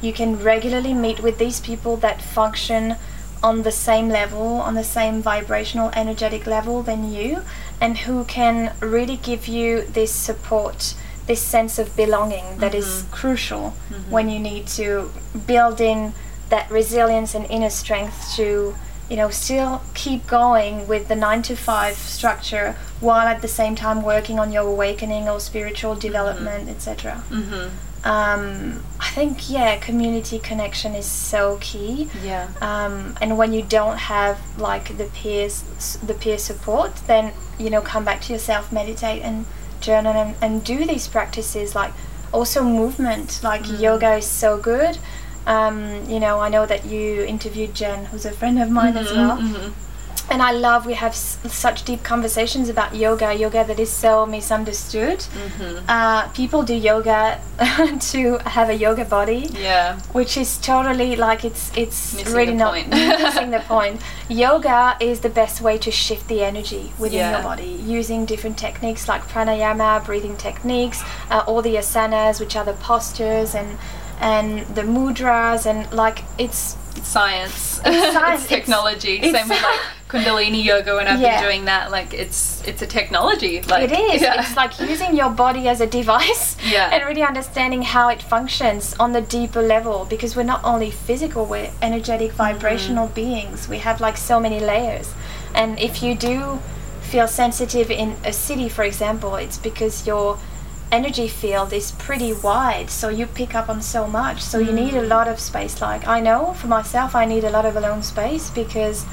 you 0.00 0.12
can 0.12 0.42
regularly 0.42 0.94
meet 0.94 1.20
with 1.20 1.38
these 1.38 1.60
people 1.60 1.96
that 1.98 2.22
function 2.22 2.96
on 3.42 3.62
the 3.62 3.72
same 3.72 4.08
level 4.08 4.60
on 4.60 4.74
the 4.74 4.84
same 4.84 5.22
vibrational 5.22 5.90
energetic 5.94 6.46
level 6.46 6.82
than 6.82 7.10
you 7.10 7.42
and 7.80 7.98
who 7.98 8.24
can 8.24 8.74
really 8.80 9.16
give 9.16 9.48
you 9.48 9.82
this 9.82 10.12
support 10.12 10.94
this 11.26 11.40
sense 11.40 11.78
of 11.78 11.94
belonging 11.96 12.58
that 12.58 12.74
is 12.74 12.86
mm-hmm. 12.86 13.12
crucial 13.14 13.74
mm-hmm. 13.88 14.10
when 14.10 14.28
you 14.28 14.38
need 14.38 14.66
to 14.66 15.10
build 15.46 15.80
in 15.80 16.12
that 16.50 16.70
resilience 16.70 17.34
and 17.34 17.46
inner 17.50 17.70
strength 17.70 18.34
to 18.36 18.74
you 19.10 19.16
know 19.16 19.28
still 19.28 19.82
keep 19.94 20.26
going 20.26 20.86
with 20.88 21.08
the 21.08 21.16
9 21.16 21.42
to 21.42 21.56
5 21.56 21.94
structure 21.96 22.76
while 23.00 23.26
at 23.26 23.42
the 23.42 23.48
same 23.48 23.74
time 23.74 24.02
working 24.02 24.38
on 24.38 24.52
your 24.52 24.66
awakening 24.68 25.28
or 25.28 25.40
spiritual 25.40 25.94
development 25.96 26.68
etc 26.68 27.22
Mm-hmm. 27.30 28.08
um, 28.08 28.82
i 29.00 29.08
think 29.16 29.50
yeah 29.50 29.76
community 29.78 30.38
connection 30.38 30.94
is 30.94 31.06
so 31.06 31.58
key. 31.60 32.08
Yeah. 32.22 32.48
um, 32.62 33.16
and 33.20 33.36
when 33.36 33.52
you 33.52 33.62
don't 33.62 33.98
have 33.98 34.38
like 34.58 34.96
the 34.96 35.06
peers 35.06 35.98
the 36.10 36.14
peer 36.14 36.38
support 36.38 36.94
then 37.06 37.32
you 37.58 37.68
know 37.68 37.80
come 37.82 38.04
back 38.04 38.20
to 38.22 38.32
yourself 38.32 38.70
meditate 38.72 39.22
and 39.22 39.44
journal 39.80 40.12
and, 40.12 40.36
and 40.42 40.62
do 40.62 40.84
these 40.86 41.08
practices. 41.08 41.74
Like 41.74 41.92
also 42.32 42.62
movement 42.62 43.40
like 43.42 43.62
yoga 43.80 44.16
is 44.16 44.26
so 44.26 44.56
good 44.58 44.98
um, 45.46 45.76
you 46.08 46.20
know 46.20 46.40
i 46.40 46.48
know 46.48 46.66
that 46.66 46.84
you 46.86 47.22
interviewed 47.24 47.74
jen 47.74 48.04
who's 48.06 48.24
a 48.24 48.30
friend 48.32 48.60
of 48.62 48.70
mine 48.70 48.96
as 48.96 49.10
well 49.12 49.36
Mhm. 49.38 49.72
and 50.32 50.42
I 50.42 50.52
love 50.52 50.86
we 50.86 50.94
have 50.94 51.12
s- 51.12 51.38
such 51.48 51.84
deep 51.84 52.02
conversations 52.04 52.68
about 52.68 52.94
yoga, 52.94 53.34
yoga 53.34 53.64
that 53.64 53.80
is 53.80 53.90
so 53.90 54.26
misunderstood. 54.26 55.18
Mhm. 55.44 55.80
Uh, 55.88 56.28
people 56.40 56.62
do 56.62 56.74
yoga 56.74 57.40
to 58.12 58.38
have 58.56 58.68
a 58.74 58.76
yoga 58.84 59.04
body, 59.04 59.50
Yeah. 59.68 59.96
which 60.12 60.36
is 60.36 60.56
totally 60.58 61.16
like 61.16 61.44
it's 61.44 61.64
it's 61.82 62.14
Missing 62.14 62.36
really 62.36 62.54
not 62.54 62.74
missing 63.24 63.50
the 63.50 63.62
point. 63.74 64.00
Yoga 64.28 64.96
is 65.00 65.20
the 65.20 65.28
best 65.40 65.60
way 65.60 65.76
to 65.78 65.90
shift 65.90 66.28
the 66.28 66.40
energy 66.50 66.92
within 66.98 67.18
Yeah. 67.20 67.32
your 67.32 67.42
body 67.42 67.72
using 67.98 68.24
different 68.24 68.56
techniques 68.66 69.08
like 69.12 69.22
pranayama, 69.32 69.90
breathing 70.06 70.36
techniques, 70.36 71.02
uh, 71.30 71.42
all 71.48 71.60
the 71.62 71.74
asanas, 71.82 72.38
which 72.38 72.54
are 72.56 72.64
the 72.64 72.74
postures 72.90 73.54
and 73.54 73.78
and 74.20 74.60
the 74.74 74.82
mudras 74.82 75.66
and 75.66 75.90
like 75.92 76.22
it's 76.38 76.76
science. 77.02 77.80
It's 77.84 78.12
science. 78.12 78.40
it's 78.42 78.48
technology. 78.48 79.14
It's- 79.18 79.32
Same 79.32 79.48
with 79.48 79.62
like 79.62 79.80
Kundalini 80.08 80.64
yoga 80.64 80.96
when 80.96 81.06
I've 81.06 81.20
Yeah. 81.20 81.40
been 81.40 81.48
doing 81.48 81.64
that. 81.66 81.90
Like 81.90 82.12
it's 82.12 82.62
it's 82.66 82.82
a 82.82 82.86
technology. 82.86 83.62
Like 83.62 83.90
it 83.90 83.98
is. 83.98 84.22
Yeah. 84.22 84.40
It's 84.40 84.56
like 84.56 84.78
using 84.80 85.16
your 85.16 85.30
body 85.30 85.68
as 85.68 85.80
a 85.80 85.86
device 85.86 86.56
Yeah. 86.64 86.90
and 86.92 87.04
really 87.06 87.22
understanding 87.22 87.82
how 87.82 88.08
it 88.08 88.22
functions 88.22 88.94
on 89.00 89.12
the 89.12 89.22
deeper 89.22 89.62
level 89.62 90.06
because 90.10 90.36
we're 90.36 90.42
not 90.54 90.62
only 90.64 90.90
physical, 90.90 91.46
we're 91.46 91.70
energetic, 91.80 92.28
mm-hmm. 92.28 92.36
vibrational 92.36 93.08
beings. 93.08 93.68
We 93.68 93.78
have 93.78 94.00
like 94.00 94.16
so 94.16 94.38
many 94.40 94.60
layers. 94.60 95.14
And 95.54 95.78
if 95.80 96.02
you 96.02 96.14
do 96.14 96.60
feel 97.02 97.26
sensitive 97.26 97.90
in 97.90 98.16
a 98.24 98.32
city, 98.32 98.68
for 98.68 98.84
example, 98.84 99.34
it's 99.36 99.58
because 99.58 100.06
your 100.06 100.38
energy 100.92 101.28
field 101.28 101.72
is 101.72 101.92
pretty 101.92 102.32
wide 102.32 102.90
so 102.90 103.08
you 103.08 103.26
pick 103.26 103.54
up 103.54 103.68
on 103.68 103.80
so 103.82 104.06
much. 104.06 104.42
So 104.42 104.58
you 104.58 104.72
need 104.72 104.94
a 104.94 105.02
mm. 105.02 105.08
lot 105.08 105.28
of 105.28 105.38
space. 105.40 105.80
Like 105.80 106.06
i 106.06 106.20
know 106.20 106.54
for 106.54 106.66
myself 106.66 107.14
i 107.14 107.24
need 107.24 107.44
a 107.44 107.50
lot 107.50 107.66
of 107.66 107.76
alone 107.76 108.02
space 108.02 108.50
because 108.50 109.06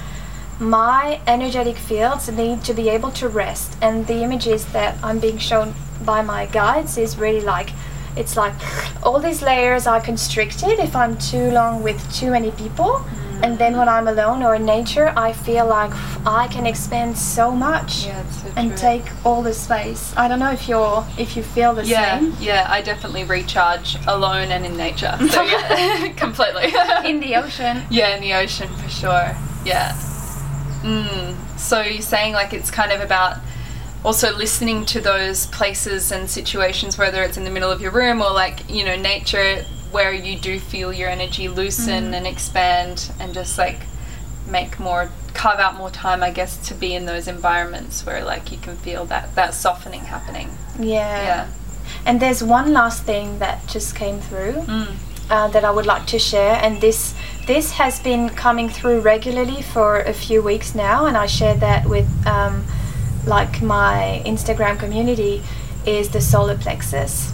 my 0.60 1.22
energetic 1.28 1.78
fields 1.78 2.30
need 2.32 2.64
to 2.64 2.74
be 2.74 2.90
able 2.90 3.12
to 3.12 3.28
rest. 3.28 3.78
And 3.82 4.08
the 4.08 4.24
images 4.24 4.66
that 4.74 4.98
i'm 5.04 5.20
being 5.20 5.38
shown 5.38 5.74
by 6.06 6.22
my 6.22 6.46
guides 6.48 6.98
is 6.98 7.18
really 7.18 7.42
like 7.42 7.70
it's 8.16 8.36
like 8.36 8.54
all 9.06 9.20
these 9.20 9.42
layers 9.42 9.86
are 9.88 10.02
constricted 10.02 10.80
if 10.80 10.96
i'm 10.96 11.18
too 11.18 11.52
long 11.52 11.84
with 11.84 12.00
too 12.14 12.32
many 12.32 12.52
people 12.52 12.86
mm. 12.86 13.27
And 13.44 13.58
then 13.58 13.78
when 13.78 13.88
i'm 13.90 14.08
alone 14.08 14.42
or 14.44 14.56
in 14.56 14.66
nature 14.66 15.14
i 15.16 15.32
feel 15.32 15.66
like 15.68 15.92
i 16.26 16.48
can 16.50 16.66
expand 16.66 17.18
so 17.18 17.52
much 17.52 18.06
Yeah, 18.06 18.30
so 18.30 18.52
and 18.56 18.76
take 18.78 19.04
all 19.26 19.42
the 19.42 19.54
space 19.54 20.14
i 20.18 20.28
don't 20.28 20.40
know 20.40 20.52
if 20.52 20.68
you're 20.68 21.06
if 21.18 21.36
you 21.38 21.44
feel 21.44 21.74
the 21.74 21.86
Yeah, 21.86 22.20
same 22.20 22.34
yeah, 22.40 22.66
I 22.70 22.82
definitely 22.82 23.24
recharge 23.24 23.98
alone 24.08 24.52
and 24.52 24.66
in 24.66 24.76
nature. 24.78 25.16
So 25.30 25.42
yeah, 25.44 26.10
completely. 26.18 26.74
in 27.10 27.20
the 27.20 27.36
ocean 27.36 27.84
yeah, 27.90 28.16
in 28.16 28.22
the 28.22 28.34
ocean 28.34 28.68
for 28.76 28.90
sure. 28.90 29.36
Yeah. 29.66 29.94
Mm. 30.84 31.36
So 31.58 31.82
you're 31.82 32.02
saying 32.02 32.34
like 32.34 32.54
it's 32.54 32.70
kind 32.72 32.92
of 32.92 33.02
about 33.02 33.38
also 34.06 34.36
listening 34.36 34.86
to 34.86 35.02
those 35.02 35.48
places 35.48 36.12
and 36.12 36.30
situations, 36.30 36.98
whether 36.98 37.24
it's 37.24 37.36
in 37.38 37.44
the 37.44 37.50
middle 37.50 37.72
of 37.72 37.82
your 37.82 37.92
room 37.92 38.22
or 38.22 38.32
like 38.32 38.70
you 38.70 38.86
know 38.86 38.96
nature, 38.96 39.66
where 39.92 40.14
you 40.14 40.38
do 40.38 40.60
feel 40.60 40.92
your 40.94 41.10
energy 41.10 41.48
loosen 41.48 42.14
and 42.14 42.26
expand, 42.28 43.12
and 43.20 43.34
just 43.34 43.58
like 43.58 43.80
make 44.50 44.80
more 44.80 45.10
carve 45.34 45.60
out 45.60 45.76
more 45.78 45.90
time, 45.92 46.24
I 46.24 46.32
guess, 46.32 46.58
to 46.70 46.74
be 46.74 46.96
in 46.96 47.06
those 47.06 47.28
environments 47.28 48.06
where 48.06 48.24
like 48.24 48.52
you 48.52 48.58
can 48.58 48.76
feel 48.78 49.06
that 49.06 49.36
that 49.36 49.54
softening 49.54 50.02
happening. 50.06 50.50
yeah 50.80 51.22
Yeah. 51.24 51.48
and 52.06 52.20
there's 52.20 52.42
one 52.44 52.74
last 52.74 53.04
thing 53.04 53.40
that 53.40 53.58
just 53.68 53.96
came 53.96 54.20
through 54.20 54.54
Mm. 54.54 54.88
uh, 55.30 55.48
that 55.50 55.64
I 55.64 55.72
would 55.72 55.86
like 55.86 56.06
to 56.08 56.20
share, 56.20 56.56
and 56.64 56.80
this 56.82 57.14
this 57.48 57.72
has 57.74 58.00
been 58.00 58.30
coming 58.30 58.68
through 58.70 59.00
regularly 59.02 59.62
for 59.62 60.00
a 60.00 60.14
few 60.14 60.42
weeks 60.42 60.74
now, 60.76 61.06
and 61.06 61.16
I 61.18 61.28
share 61.28 61.56
that 61.56 61.86
with 61.88 62.08
um, 62.28 62.64
like 63.26 63.62
my 63.62 64.22
Instagram 64.26 64.78
community 64.80 65.42
is 65.86 66.10
the 66.10 66.20
solar 66.22 66.58
plexus. 66.58 67.32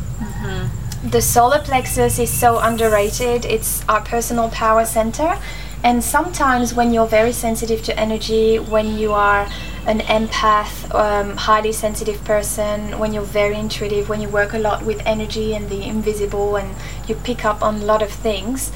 The 1.03 1.21
solar 1.21 1.59
plexus 1.59 2.17
is 2.17 2.31
so 2.31 2.59
underrated. 2.59 3.43
It's 3.43 3.83
our 3.89 3.99
personal 3.99 4.49
power 4.49 4.85
center. 4.85 5.37
And 5.83 6.01
sometimes, 6.01 6.73
when 6.73 6.93
you're 6.93 7.07
very 7.07 7.33
sensitive 7.33 7.83
to 7.83 7.99
energy, 7.99 8.57
when 8.57 8.97
you 8.97 9.11
are 9.11 9.49
an 9.85 9.99
empath, 9.99 10.95
um, 10.95 11.35
highly 11.35 11.73
sensitive 11.73 12.23
person, 12.23 12.99
when 12.99 13.13
you're 13.13 13.21
very 13.21 13.57
intuitive, 13.57 14.07
when 14.07 14.21
you 14.21 14.29
work 14.29 14.53
a 14.53 14.57
lot 14.57 14.85
with 14.85 15.01
energy 15.05 15.53
and 15.53 15.69
the 15.69 15.83
invisible, 15.83 16.55
and 16.55 16.73
you 17.05 17.15
pick 17.15 17.43
up 17.43 17.61
on 17.61 17.75
a 17.81 17.85
lot 17.85 18.01
of 18.01 18.09
things, 18.09 18.71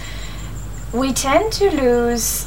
we 0.92 1.14
tend 1.14 1.54
to 1.54 1.72
lose 1.72 2.46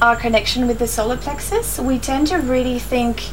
our 0.00 0.16
connection 0.16 0.66
with 0.66 0.78
the 0.78 0.86
solar 0.86 1.18
plexus. 1.18 1.78
We 1.78 1.98
tend 1.98 2.28
to 2.28 2.38
really 2.38 2.78
think 2.78 3.28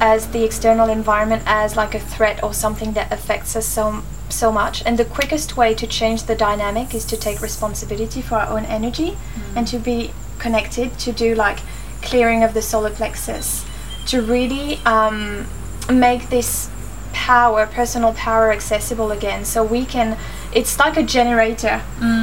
as 0.00 0.26
the 0.32 0.42
external 0.42 0.88
environment 0.88 1.44
as 1.46 1.76
like 1.76 1.94
a 1.94 2.00
threat 2.00 2.42
or 2.42 2.52
something 2.52 2.94
that 2.94 3.12
affects 3.12 3.54
us 3.54 3.66
so 3.66 4.02
so 4.32 4.50
much. 4.52 4.82
And 4.86 4.98
the 4.98 5.04
quickest 5.04 5.56
way 5.56 5.74
to 5.74 5.86
change 5.86 6.24
the 6.24 6.34
dynamic 6.34 6.94
is 6.94 7.04
to 7.06 7.16
take 7.16 7.40
responsibility 7.40 8.22
for 8.22 8.36
our 8.36 8.48
own 8.48 8.64
energy 8.64 9.16
and 9.54 9.66
to 9.68 9.78
be 9.78 10.12
connected 10.38 10.98
to 10.98 11.12
do 11.12 11.34
like 11.34 11.60
clearing 12.02 12.42
of 12.42 12.54
the 12.54 12.62
solar 12.62 12.90
plexus 12.90 13.64
to 14.06 14.22
really 14.22 14.78
um, 14.86 15.46
make 15.90 16.30
this 16.30 16.70
power 17.12 17.66
personal 17.66 18.12
power 18.14 18.50
accessible 18.50 19.12
again. 19.12 19.44
So 19.44 19.62
we 19.62 19.84
can 19.84 20.16
it's 20.52 20.78
like 20.78 20.96
a 20.96 21.02
generator. 21.02 21.80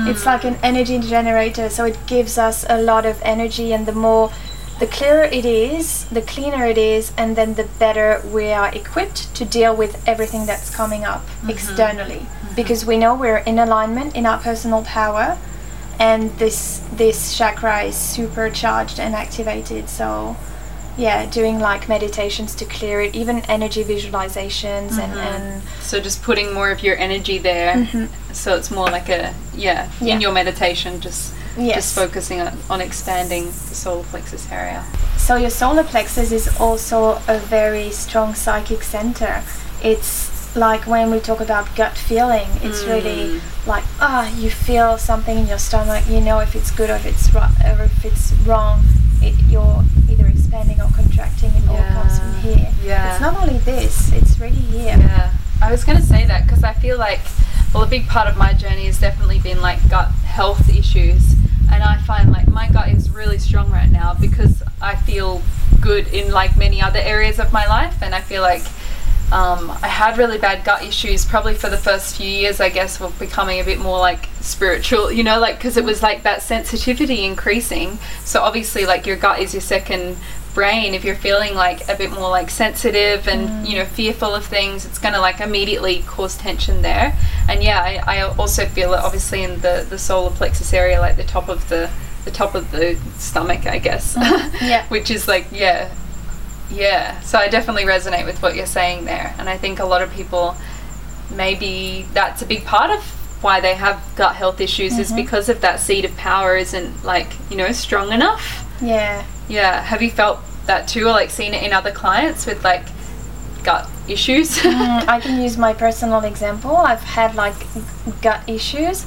It's 0.09 0.25
like 0.25 0.43
an 0.43 0.57
energy 0.61 0.99
generator. 0.99 1.69
So 1.69 1.85
it 1.85 1.97
gives 2.07 2.37
us 2.37 2.65
a 2.67 2.81
lot 2.81 3.05
of 3.05 3.21
energy 3.21 3.73
and 3.73 3.85
the 3.85 3.93
more 3.93 4.31
the 4.79 4.87
clearer 4.87 5.23
it 5.23 5.45
is 5.45 6.05
the 6.05 6.21
cleaner 6.21 6.65
it 6.65 6.77
is 6.77 7.11
and 7.17 7.35
then 7.35 7.55
the 7.55 7.63
better 7.79 8.21
we 8.31 8.51
are 8.51 8.73
equipped 8.75 9.33
to 9.35 9.43
deal 9.43 9.75
with 9.75 10.07
everything 10.07 10.45
that's 10.45 10.73
coming 10.75 11.03
up 11.03 11.25
externally 11.47 12.25
because 12.55 12.85
we 12.85 12.97
know 12.97 13.15
we're 13.15 13.37
in 13.37 13.57
alignment 13.57 14.15
in 14.15 14.25
our 14.25 14.39
personal 14.39 14.83
power 14.83 15.37
and 15.99 16.29
this 16.37 16.81
this 16.93 17.35
chakra 17.35 17.83
is 17.83 17.95
supercharged 17.95 18.99
and 18.99 19.15
activated 19.15 19.89
so 19.89 20.35
yeah 20.97 21.25
doing 21.29 21.59
like 21.59 21.87
meditations 21.87 22.55
to 22.55 22.65
clear 22.65 23.01
it 23.01 23.15
even 23.15 23.39
energy 23.49 23.83
visualizations 23.83 24.89
mm-hmm. 24.89 24.99
and, 24.99 25.19
and 25.19 25.63
so 25.79 25.99
just 25.99 26.21
putting 26.23 26.53
more 26.53 26.71
of 26.71 26.83
your 26.83 26.97
energy 26.97 27.37
there 27.37 27.75
mm-hmm. 27.75 28.33
so 28.33 28.55
it's 28.55 28.71
more 28.71 28.89
like 28.89 29.09
a 29.09 29.33
yeah, 29.55 29.89
yeah. 30.01 30.15
in 30.15 30.21
your 30.21 30.31
meditation 30.31 30.99
just 30.99 31.33
yes. 31.57 31.75
just 31.75 31.95
focusing 31.95 32.39
on, 32.39 32.57
on 32.69 32.81
expanding 32.81 33.45
the 33.45 33.75
solar 33.75 34.03
plexus 34.05 34.49
area 34.51 34.85
so 35.17 35.35
your 35.35 35.49
solar 35.49 35.83
plexus 35.83 36.31
is 36.31 36.47
also 36.59 37.19
a 37.27 37.39
very 37.39 37.91
strong 37.91 38.33
psychic 38.33 38.83
center 38.83 39.43
it's 39.83 40.55
like 40.55 40.87
when 40.87 41.11
we 41.11 41.19
talk 41.19 41.39
about 41.39 41.73
gut 41.75 41.97
feeling 41.97 42.47
it's 42.61 42.83
mm. 42.83 42.87
really 42.87 43.41
like 43.67 43.83
ah 43.99 44.33
you 44.37 44.49
feel 44.49 44.97
something 44.97 45.37
in 45.37 45.47
your 45.47 45.59
stomach 45.59 46.03
you 46.07 46.21
know 46.21 46.39
if 46.39 46.55
it's 46.55 46.71
good 46.71 46.89
or 46.89 46.95
if 46.95 47.05
it's 47.05 47.33
right 47.33 47.53
or 47.77 47.83
if 47.83 48.05
it's 48.05 48.33
wrong 48.45 48.83
it, 49.21 49.35
you're 49.49 49.83
either 50.09 50.27
expanding 50.27 50.79
or 50.81 50.89
contracting. 50.91 51.49
It 51.51 51.63
yeah. 51.63 51.71
all 51.71 52.03
comes 52.03 52.19
from 52.19 52.33
here. 52.41 52.71
Yeah. 52.83 53.11
It's 53.11 53.21
not 53.21 53.37
only 53.41 53.59
this, 53.59 54.11
it's 54.13 54.39
really 54.39 54.55
here. 54.55 54.97
Yeah. 54.97 55.33
I 55.61 55.71
was 55.71 55.83
going 55.83 55.97
to 55.97 56.03
say 56.03 56.25
that 56.25 56.43
because 56.43 56.63
I 56.63 56.73
feel 56.73 56.97
like, 56.97 57.19
well, 57.73 57.83
a 57.83 57.87
big 57.87 58.07
part 58.07 58.27
of 58.27 58.37
my 58.37 58.53
journey 58.53 58.85
has 58.85 58.99
definitely 58.99 59.39
been 59.39 59.61
like 59.61 59.89
gut 59.89 60.11
health 60.11 60.69
issues. 60.69 61.35
And 61.71 61.83
I 61.83 61.97
find 62.01 62.31
like 62.31 62.47
my 62.47 62.69
gut 62.69 62.89
is 62.89 63.09
really 63.09 63.39
strong 63.39 63.69
right 63.71 63.89
now 63.89 64.13
because 64.13 64.63
I 64.81 64.95
feel 64.95 65.41
good 65.81 66.07
in 66.07 66.31
like 66.31 66.57
many 66.57 66.81
other 66.81 66.99
areas 66.99 67.39
of 67.39 67.51
my 67.53 67.65
life. 67.67 68.01
And 68.01 68.15
I 68.15 68.21
feel 68.21 68.41
like 68.41 68.63
um, 69.31 69.71
I 69.81 69.87
had 69.87 70.17
really 70.17 70.37
bad 70.37 70.63
gut 70.63 70.83
issues 70.83 71.25
probably 71.25 71.53
for 71.53 71.69
the 71.69 71.77
first 71.77 72.15
few 72.15 72.29
years, 72.29 72.61
I 72.61 72.69
guess, 72.69 73.01
of 73.01 73.17
becoming 73.19 73.59
a 73.59 73.63
bit 73.63 73.77
more 73.77 73.99
like 73.99 74.29
spiritual, 74.39 75.11
you 75.11 75.23
know, 75.23 75.39
like 75.39 75.57
because 75.57 75.75
it 75.75 75.83
was 75.83 76.01
like 76.01 76.23
that 76.23 76.41
sensitivity 76.41 77.25
increasing. 77.25 77.99
So 78.23 78.41
obviously, 78.41 78.85
like 78.85 79.05
your 79.05 79.17
gut 79.17 79.39
is 79.39 79.53
your 79.53 79.61
second 79.61 80.17
brain. 80.53 80.93
If 80.93 81.03
you're 81.03 81.15
feeling 81.15 81.55
like 81.55 81.87
a 81.89 81.95
bit 81.95 82.09
more 82.11 82.29
like 82.29 82.49
sensitive 82.49 83.27
and 83.27 83.49
mm. 83.49 83.69
you 83.69 83.77
know 83.77 83.85
fearful 83.85 84.33
of 84.33 84.45
things, 84.45 84.85
it's 84.85 84.97
going 84.97 85.13
to 85.13 85.19
like 85.19 85.41
immediately 85.41 86.03
cause 86.07 86.37
tension 86.37 86.81
there. 86.81 87.15
And 87.49 87.63
yeah, 87.63 87.81
I, 87.81 88.17
I 88.17 88.21
also 88.21 88.65
feel 88.65 88.93
it 88.93 88.99
obviously 88.99 89.43
in 89.43 89.61
the 89.61 89.85
the 89.89 89.97
solar 89.97 90.31
plexus 90.31 90.73
area, 90.73 90.99
like 90.99 91.17
the 91.17 91.23
top 91.23 91.49
of 91.49 91.67
the 91.69 91.89
the 92.25 92.31
top 92.31 92.55
of 92.55 92.69
the 92.71 92.95
stomach, 93.17 93.65
I 93.65 93.79
guess. 93.79 94.15
Mm. 94.15 94.61
yeah. 94.61 94.87
Which 94.87 95.09
is 95.11 95.27
like 95.27 95.47
yeah 95.51 95.89
yeah, 96.69 97.19
so 97.21 97.37
I 97.37 97.47
definitely 97.47 97.83
resonate 97.83 98.25
with 98.25 98.41
what 98.41 98.55
you're 98.55 98.65
saying 98.65 99.05
there. 99.05 99.33
And 99.37 99.47
I 99.47 99.57
think 99.57 99.79
a 99.79 99.85
lot 99.85 100.01
of 100.01 100.11
people, 100.11 100.55
maybe 101.33 102.05
that's 102.13 102.41
a 102.41 102.45
big 102.45 102.65
part 102.65 102.91
of 102.91 103.03
why 103.41 103.61
they 103.61 103.75
have 103.75 104.03
gut 104.15 104.35
health 104.35 104.59
issues 104.59 104.93
mm-hmm. 104.93 105.01
is 105.01 105.13
because 105.13 105.47
of 105.49 105.61
that 105.61 105.79
seed 105.79 106.05
of 106.05 106.15
power 106.17 106.57
isn't 106.57 107.05
like, 107.05 107.27
you 107.49 107.55
know, 107.55 107.71
strong 107.71 108.11
enough. 108.11 108.65
Yeah. 108.81 109.25
Yeah. 109.47 109.81
Have 109.81 110.01
you 110.01 110.11
felt 110.11 110.39
that 110.65 110.87
too 110.87 111.07
or 111.07 111.11
like 111.11 111.29
seen 111.29 111.53
it 111.53 111.63
in 111.63 111.71
other 111.71 111.91
clients 111.91 112.45
with 112.45 112.63
like 112.63 112.85
gut 113.63 113.89
issues? 114.09 114.57
mm, 114.57 115.07
I 115.07 115.19
can 115.19 115.41
use 115.41 115.57
my 115.57 115.73
personal 115.73 116.23
example. 116.23 116.75
I've 116.75 117.03
had 117.03 117.35
like 117.35 117.55
gut 118.21 118.41
issues 118.47 119.05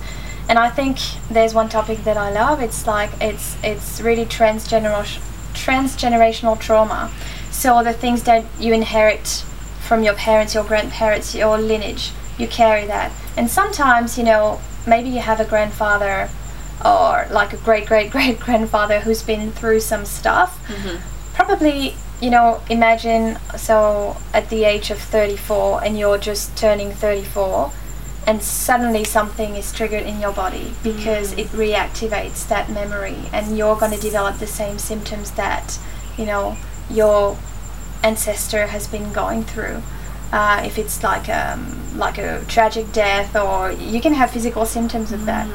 and 0.50 0.58
I 0.58 0.68
think 0.68 0.98
there's 1.30 1.54
one 1.54 1.68
topic 1.68 2.02
that 2.02 2.16
I 2.16 2.32
love. 2.32 2.60
It's 2.60 2.84
like 2.84 3.10
it's 3.20 3.56
it's 3.62 4.00
really 4.00 4.26
transgenerational 4.26 5.22
transgenerational 5.54 6.58
trauma. 6.58 7.10
So 7.52 7.84
the 7.84 7.92
things 7.92 8.24
that 8.24 8.44
you 8.58 8.72
inherit 8.72 9.44
from 9.80 10.02
your 10.02 10.14
parents, 10.14 10.54
your 10.54 10.64
grandparents, 10.64 11.36
your 11.36 11.56
lineage, 11.56 12.10
you 12.36 12.48
carry 12.48 12.84
that. 12.86 13.12
And 13.36 13.48
sometimes, 13.48 14.18
you 14.18 14.24
know, 14.24 14.60
maybe 14.86 15.08
you 15.08 15.20
have 15.20 15.38
a 15.38 15.44
grandfather 15.44 16.30
or 16.84 17.26
like 17.30 17.52
a 17.52 17.58
great 17.58 17.86
great 17.86 18.10
great 18.10 18.40
grandfather 18.40 19.00
who's 19.00 19.22
been 19.22 19.52
through 19.52 19.80
some 19.80 20.04
stuff. 20.04 20.60
Mm-hmm. 20.66 20.96
Probably, 21.34 21.94
you 22.20 22.30
know, 22.30 22.61
imagine 22.68 23.38
so 23.56 24.16
at 24.35 24.50
the 24.50 24.64
age 24.64 24.90
of 24.90 24.98
34 24.98 25.85
and 25.85 25.98
you're 25.98 26.18
just 26.18 26.56
turning 26.56 26.92
34 26.92 27.72
and 28.26 28.42
suddenly 28.42 29.04
something 29.04 29.56
is 29.56 29.72
triggered 29.72 30.04
in 30.04 30.20
your 30.20 30.33
body 30.33 30.74
because 30.83 31.35
mm. 31.35 31.38
it 31.38 31.46
reactivates 31.48 32.46
that 32.48 32.70
memory 32.70 33.16
and 33.33 33.56
you're 33.56 33.76
going 33.76 33.92
to 33.92 34.00
develop 34.00 34.38
the 34.38 34.46
same 34.46 34.78
symptoms 34.78 35.30
that, 35.33 35.78
you 36.18 36.26
know, 36.26 36.56
your 36.90 37.38
ancestor 38.02 38.66
has 38.66 38.87
been 38.87 39.12
going 39.12 39.42
through. 39.42 39.83
Uh, 40.33 40.62
if 40.64 40.78
it's 40.78 41.02
like 41.02 41.28
um, 41.28 41.98
like 41.98 42.16
a 42.16 42.44
tragic 42.46 42.92
death, 42.92 43.35
or 43.35 43.72
you 43.72 44.00
can 44.00 44.14
have 44.14 44.30
physical 44.30 44.64
symptoms 44.64 45.11
of 45.11 45.26
that. 45.26 45.48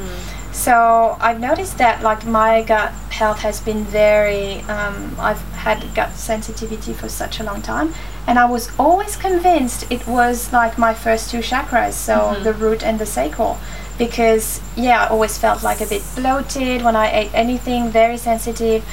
So 0.56 1.18
I've 1.20 1.40
noticed 1.40 1.78
that 1.78 2.02
like 2.02 2.26
my 2.26 2.64
gut 2.64 2.92
health 3.12 3.40
has 3.40 3.60
been 3.60 3.84
very. 3.84 4.62
Um, 4.62 5.16
I've 5.20 5.42
had 5.52 5.94
gut 5.94 6.14
sensitivity 6.16 6.94
for 6.94 7.10
such 7.10 7.40
a 7.40 7.44
long 7.44 7.62
time, 7.62 7.94
and 8.26 8.40
I 8.40 8.46
was 8.46 8.72
always 8.80 9.16
convinced 9.18 9.86
it 9.92 10.08
was 10.08 10.54
like 10.54 10.78
my 10.78 10.94
first 10.94 11.30
two 11.30 11.40
chakras, 11.40 11.94
so 11.94 12.16
mm-hmm. 12.16 12.44
the 12.44 12.54
root 12.54 12.84
and 12.84 13.00
the 13.00 13.06
sacral. 13.06 13.58
Because 13.98 14.62
yeah, 14.76 15.04
I 15.04 15.08
always 15.08 15.38
felt 15.38 15.62
like 15.62 15.82
a 15.82 15.86
bit 15.86 16.04
bloated 16.16 16.82
when 16.84 16.96
I 16.96 17.12
ate 17.12 17.34
anything, 17.34 17.90
very 17.90 18.18
sensitive 18.18 18.84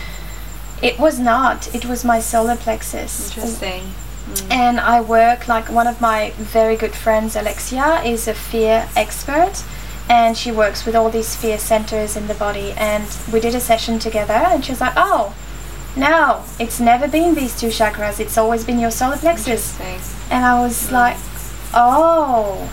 it 0.83 0.99
was 0.99 1.19
not. 1.19 1.73
It 1.75 1.87
was 1.87 2.05
my 2.05 2.19
solar 2.19 2.57
plexus. 2.57 3.29
Interesting. 3.29 3.83
Mm. 4.27 4.51
And 4.51 4.81
I 4.81 5.01
work 5.01 5.47
like 5.49 5.71
one 5.71 5.87
of 5.87 6.01
my 6.01 6.33
very 6.37 6.77
good 6.77 6.95
friends, 6.95 7.37
Alexia, 7.37 8.03
is 8.05 8.27
a 8.27 8.35
fear 8.35 8.89
expert, 8.97 9.65
and 10.13 10.37
she 10.37 10.53
works 10.53 10.85
with 10.85 10.95
all 10.95 11.09
these 11.09 11.35
fear 11.35 11.59
centers 11.59 12.17
in 12.17 12.27
the 12.27 12.35
body. 12.35 12.73
And 12.77 13.05
we 13.33 13.41
did 13.41 13.55
a 13.55 13.61
session 13.61 13.99
together, 13.99 14.41
and 14.53 14.63
she 14.63 14.73
was 14.73 14.81
like, 14.81 14.93
"Oh, 14.95 15.35
no, 15.97 16.45
it's 16.59 16.79
never 16.79 17.09
been 17.09 17.35
these 17.35 17.59
two 17.59 17.73
chakras. 17.79 18.21
It's 18.21 18.37
always 18.37 18.63
been 18.63 18.79
your 18.79 18.91
solar 18.91 19.17
plexus." 19.17 19.65
And 20.31 20.45
I 20.45 20.61
was 20.61 20.77
mm. 20.89 20.93
like, 20.93 21.17
"Oh." 21.73 22.71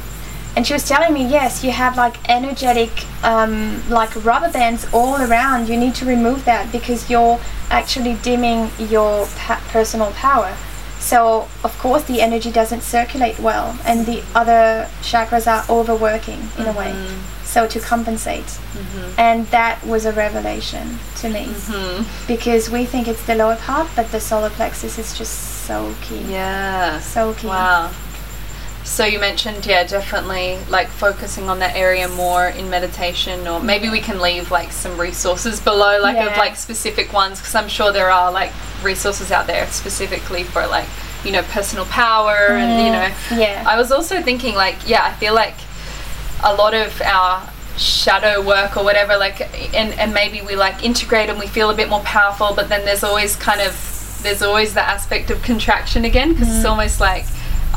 and 0.56 0.66
she 0.66 0.74
was 0.74 0.86
telling 0.86 1.14
me 1.14 1.24
yes 1.38 1.64
you 1.64 1.72
have 1.72 1.96
like 1.96 2.16
energetic 2.28 2.92
um, 3.24 3.54
like 3.88 4.12
rubber 4.26 4.52
bands 4.52 4.88
all 4.92 5.22
around 5.28 5.70
you 5.70 5.78
need 5.78 5.94
to 5.94 6.06
remove 6.06 6.44
that 6.44 6.72
because 6.72 7.08
you're 7.08 7.40
actually 7.70 8.16
dimming 8.24 8.62
your 8.90 9.28
pa- 9.38 9.62
personal 9.70 10.12
power 10.14 10.52
so 11.00 11.48
of 11.64 11.78
course 11.80 12.04
the 12.04 12.22
energy 12.22 12.52
doesn't 12.52 12.82
circulate 12.82 13.40
well 13.40 13.78
and 13.86 14.06
the 14.06 14.22
other 14.36 14.88
chakras 15.02 15.48
are 15.48 15.66
overworking 15.70 16.40
in 16.40 16.46
mm-hmm. 16.46 16.68
a 16.68 16.74
way 16.74 16.92
mm-hmm. 16.92 17.46
so 17.46 17.68
to 17.68 17.80
compensate 17.80 18.44
mm-hmm. 18.46 19.20
and 19.20 19.48
that 19.48 19.82
was 19.86 20.06
a 20.06 20.12
revelation 20.12 21.00
to 21.16 21.30
me 21.30 21.46
mm-hmm. 21.46 22.28
because 22.28 22.70
we 22.70 22.86
think 22.86 23.08
it's 23.08 23.26
the 23.26 23.36
lower 23.36 23.56
part 23.56 23.90
but 23.96 24.12
the 24.12 24.20
solar 24.20 24.50
plexus 24.50 24.98
is 25.00 25.18
just 25.18 25.66
so 25.66 25.96
key 26.02 26.22
yeah 26.24 27.00
so 27.00 27.34
key 27.34 27.48
wow 27.48 27.90
so 28.90 29.06
you 29.06 29.20
mentioned, 29.20 29.68
yeah, 29.68 29.84
definitely 29.84 30.58
like 30.68 30.88
focusing 30.88 31.48
on 31.48 31.60
that 31.60 31.76
area 31.76 32.08
more 32.10 32.48
in 32.48 32.72
meditation, 32.72 33.48
or 33.48 33.62
maybe 33.62 33.88
we 33.88 34.02
can 34.02 34.20
leave 34.20 34.50
like 34.50 34.72
some 34.72 35.00
resources 35.00 35.60
below, 35.70 36.02
like 36.02 36.16
yeah. 36.16 36.26
of 36.26 36.38
like 36.38 36.56
specific 36.56 37.14
ones, 37.14 37.40
because 37.40 37.54
I'm 37.54 37.70
sure 37.70 37.94
there 37.94 38.10
are 38.10 38.32
like 38.32 38.52
resources 38.84 39.32
out 39.32 39.46
there 39.46 39.68
specifically 39.68 40.44
for 40.44 40.66
like 40.66 40.88
you 41.24 41.32
know 41.32 41.44
personal 41.44 41.86
power 41.86 42.36
mm. 42.50 42.58
and 42.58 42.86
you 42.86 42.92
know. 42.92 43.40
Yeah. 43.40 43.64
I 43.68 43.78
was 43.78 43.92
also 43.92 44.24
thinking 44.24 44.56
like, 44.56 44.76
yeah, 44.88 45.04
I 45.04 45.14
feel 45.14 45.36
like 45.36 45.56
a 46.44 46.56
lot 46.56 46.74
of 46.74 47.00
our 47.04 47.48
shadow 47.78 48.42
work 48.42 48.76
or 48.76 48.84
whatever, 48.84 49.18
like, 49.18 49.40
and 49.76 49.94
and 50.00 50.16
maybe 50.16 50.42
we 50.42 50.56
like 50.56 50.84
integrate 50.84 51.30
and 51.30 51.38
we 51.38 51.46
feel 51.46 51.70
a 51.70 51.76
bit 51.76 51.90
more 51.90 52.02
powerful, 52.02 52.54
but 52.56 52.70
then 52.70 52.84
there's 52.86 53.04
always 53.04 53.36
kind 53.36 53.62
of 53.62 54.20
there's 54.24 54.42
always 54.42 54.74
the 54.74 54.82
aspect 54.82 55.30
of 55.30 55.44
contraction 55.44 56.06
again, 56.06 56.34
because 56.34 56.48
mm. 56.48 56.56
it's 56.56 56.66
almost 56.66 57.00
like 57.00 57.26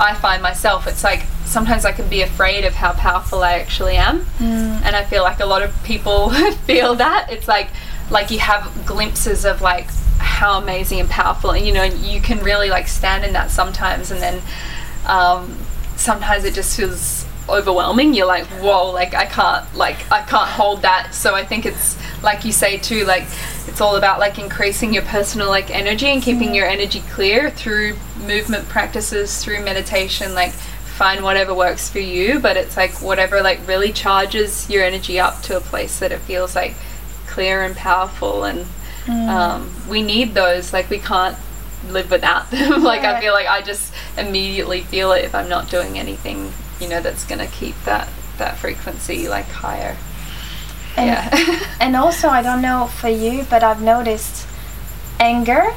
I 0.02 0.14
find 0.14 0.42
myself, 0.42 0.88
it's 0.88 1.04
like 1.04 1.26
sometimes 1.44 1.84
I 1.84 1.92
can 1.92 2.08
be 2.08 2.22
afraid 2.22 2.64
of 2.64 2.74
how 2.74 2.92
powerful 2.92 3.44
I 3.44 3.54
actually 3.54 3.96
am, 3.96 4.20
mm. 4.38 4.82
and 4.82 4.96
I 4.96 5.04
feel 5.04 5.22
like 5.22 5.38
a 5.38 5.46
lot 5.46 5.62
of 5.62 5.72
people 5.84 6.30
feel 6.66 6.96
that. 6.96 7.28
It's 7.30 7.46
like 7.46 7.68
like 8.10 8.32
you 8.32 8.40
have 8.40 8.84
glimpses 8.84 9.44
of 9.44 9.62
like 9.62 9.88
how 10.18 10.60
amazing 10.60 10.98
and 10.98 11.08
powerful, 11.08 11.52
and 11.52 11.64
you 11.64 11.72
know 11.72 11.84
you 11.84 12.20
can 12.20 12.40
really 12.40 12.68
like 12.68 12.88
stand 12.88 13.24
in 13.24 13.32
that 13.34 13.52
sometimes, 13.52 14.10
and 14.10 14.20
then 14.20 14.42
um, 15.06 15.56
sometimes 15.96 16.44
it 16.44 16.54
just 16.54 16.76
feels 16.76 17.24
overwhelming. 17.48 18.12
You're 18.12 18.26
like, 18.26 18.46
whoa, 18.60 18.90
like 18.90 19.14
I 19.14 19.26
can't 19.26 19.72
like 19.76 20.10
I 20.10 20.22
can't 20.22 20.48
hold 20.50 20.82
that. 20.82 21.14
So 21.14 21.36
I 21.36 21.44
think 21.44 21.64
it's 21.64 21.96
like 22.24 22.44
you 22.44 22.50
say 22.50 22.76
too, 22.76 23.04
like 23.04 23.28
it's 23.72 23.80
all 23.80 23.96
about 23.96 24.18
like 24.18 24.38
increasing 24.38 24.92
your 24.92 25.02
personal 25.04 25.48
like 25.48 25.70
energy 25.70 26.04
and 26.08 26.22
keeping 26.22 26.54
your 26.54 26.66
energy 26.66 27.00
clear 27.10 27.48
through 27.48 27.96
movement 28.26 28.68
practices, 28.68 29.42
through 29.42 29.64
meditation, 29.64 30.34
like 30.34 30.52
find 30.52 31.24
whatever 31.24 31.54
works 31.54 31.88
for 31.88 31.98
you, 31.98 32.38
but 32.38 32.58
it's 32.58 32.76
like 32.76 32.92
whatever 33.00 33.40
like 33.40 33.66
really 33.66 33.90
charges 33.90 34.68
your 34.68 34.84
energy 34.84 35.18
up 35.18 35.40
to 35.40 35.56
a 35.56 35.60
place 35.60 36.00
that 36.00 36.12
it 36.12 36.18
feels 36.18 36.54
like 36.54 36.74
clear 37.26 37.62
and 37.62 37.74
powerful. 37.74 38.44
And 38.44 38.66
mm. 39.06 39.28
um, 39.28 39.74
we 39.88 40.02
need 40.02 40.34
those. 40.34 40.74
Like 40.74 40.90
we 40.90 40.98
can't 40.98 41.38
live 41.88 42.10
without 42.10 42.50
them. 42.50 42.82
Like 42.82 43.02
yeah. 43.02 43.14
i 43.14 43.20
feel 43.20 43.32
like 43.32 43.48
i 43.48 43.62
just 43.62 43.92
immediately 44.18 44.82
feel 44.82 45.12
it 45.12 45.24
if 45.24 45.34
i'm 45.34 45.48
not 45.48 45.68
doing 45.68 45.98
anything 45.98 46.52
you 46.78 46.88
know 46.88 47.00
that's 47.00 47.24
going 47.24 47.40
to 47.40 47.46
keep 47.46 47.74
that 47.84 48.08
that 48.38 48.56
frequency 48.56 49.28
like 49.28 49.46
higher 49.46 49.96
and, 50.96 51.06
yeah 51.06 51.74
and 51.80 51.96
also 51.96 52.28
i 52.28 52.42
don't 52.42 52.62
know 52.62 52.86
for 52.86 53.08
you 53.08 53.46
but 53.48 53.62
i've 53.62 53.82
noticed 53.82 54.46
anger 55.20 55.72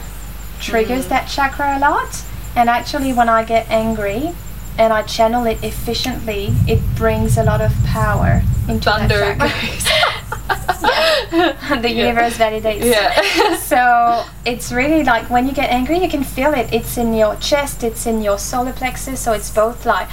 triggers 0.60 1.06
mm. 1.06 1.10
that 1.10 1.28
chakra 1.28 1.78
a 1.78 1.80
lot. 1.80 2.23
And 2.56 2.69
actually, 2.69 3.13
when 3.13 3.30
I 3.30 3.43
get 3.43 3.69
angry 3.69 4.32
and 4.78 4.93
I 4.93 5.01
channel 5.04 5.45
it 5.45 5.63
efficiently, 5.63 6.54
it 6.67 6.82
brings 6.95 7.38
a 7.38 7.43
lot 7.43 7.62
of 7.62 7.71
power 7.86 8.41
into 8.67 8.89
Thunder 8.89 9.19
that 9.19 9.38
chakra. 9.38 9.51
the 11.82 11.89
Yeah. 11.89 12.08
universe 12.08 12.38
validates. 12.38 12.86
Yeah. 12.86 13.58
so 13.71 14.25
it's 14.45 14.71
really 14.71 15.04
like 15.04 15.30
when 15.30 15.47
you 15.47 15.54
get 15.54 15.69
angry, 15.69 15.99
you 15.99 16.10
can 16.10 16.23
feel 16.23 16.54
it. 16.54 16.73
It's 16.73 16.97
in 16.97 17.13
your 17.13 17.36
chest, 17.38 17.84
it's 17.84 18.06
in 18.06 18.21
your 18.21 18.39
solar 18.39 18.73
plexus. 18.73 19.19
So 19.19 19.34
it's 19.34 19.49
both 19.49 19.86
like 19.86 20.08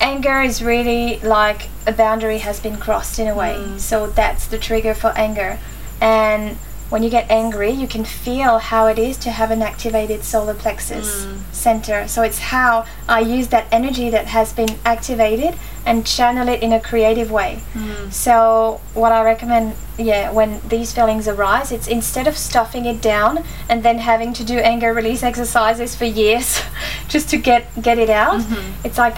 anger 0.00 0.40
is 0.42 0.62
really 0.62 1.18
like 1.20 1.68
a 1.86 1.92
boundary 1.92 2.38
has 2.38 2.60
been 2.60 2.76
crossed 2.76 3.18
in 3.18 3.26
a 3.28 3.34
way. 3.34 3.54
Mm. 3.58 3.78
So 3.80 4.06
that's 4.06 4.46
the 4.46 4.58
trigger 4.58 4.94
for 4.94 5.08
anger. 5.16 5.58
And 6.00 6.56
when 6.88 7.02
you 7.02 7.10
get 7.10 7.28
angry, 7.28 7.70
you 7.72 7.88
can 7.88 8.04
feel 8.04 8.58
how 8.58 8.86
it 8.86 8.96
is 8.98 9.16
to 9.16 9.30
have 9.30 9.50
an 9.50 9.60
activated 9.60 10.22
solar 10.22 10.54
plexus 10.54 11.24
Mm. 11.26 11.38
center. 11.50 12.06
So 12.06 12.22
it's 12.22 12.38
how 12.38 12.84
I 13.08 13.20
use 13.20 13.48
that 13.48 13.66
energy 13.72 14.08
that 14.10 14.26
has 14.26 14.52
been 14.52 14.76
activated 14.84 15.54
and 15.84 16.06
channel 16.06 16.48
it 16.48 16.62
in 16.62 16.72
a 16.72 16.78
creative 16.78 17.30
way. 17.30 17.58
Mm. 17.74 18.12
So 18.12 18.80
what 18.94 19.10
I 19.10 19.24
recommend, 19.24 19.74
yeah, 19.98 20.30
when 20.30 20.60
these 20.68 20.92
feelings 20.92 21.26
arise, 21.26 21.72
it's 21.72 21.88
instead 21.88 22.28
of 22.28 22.36
stuffing 22.36 22.84
it 22.86 23.00
down 23.00 23.42
and 23.68 23.82
then 23.82 23.98
having 23.98 24.32
to 24.34 24.44
do 24.44 24.58
anger 24.58 24.92
release 24.92 25.22
exercises 25.24 25.96
for 25.96 26.04
years 26.04 26.60
just 27.08 27.28
to 27.30 27.36
get 27.36 27.62
get 27.82 27.98
it 27.98 28.10
out. 28.10 28.40
Mm-hmm. 28.40 28.86
It's 28.86 28.98
like 28.98 29.16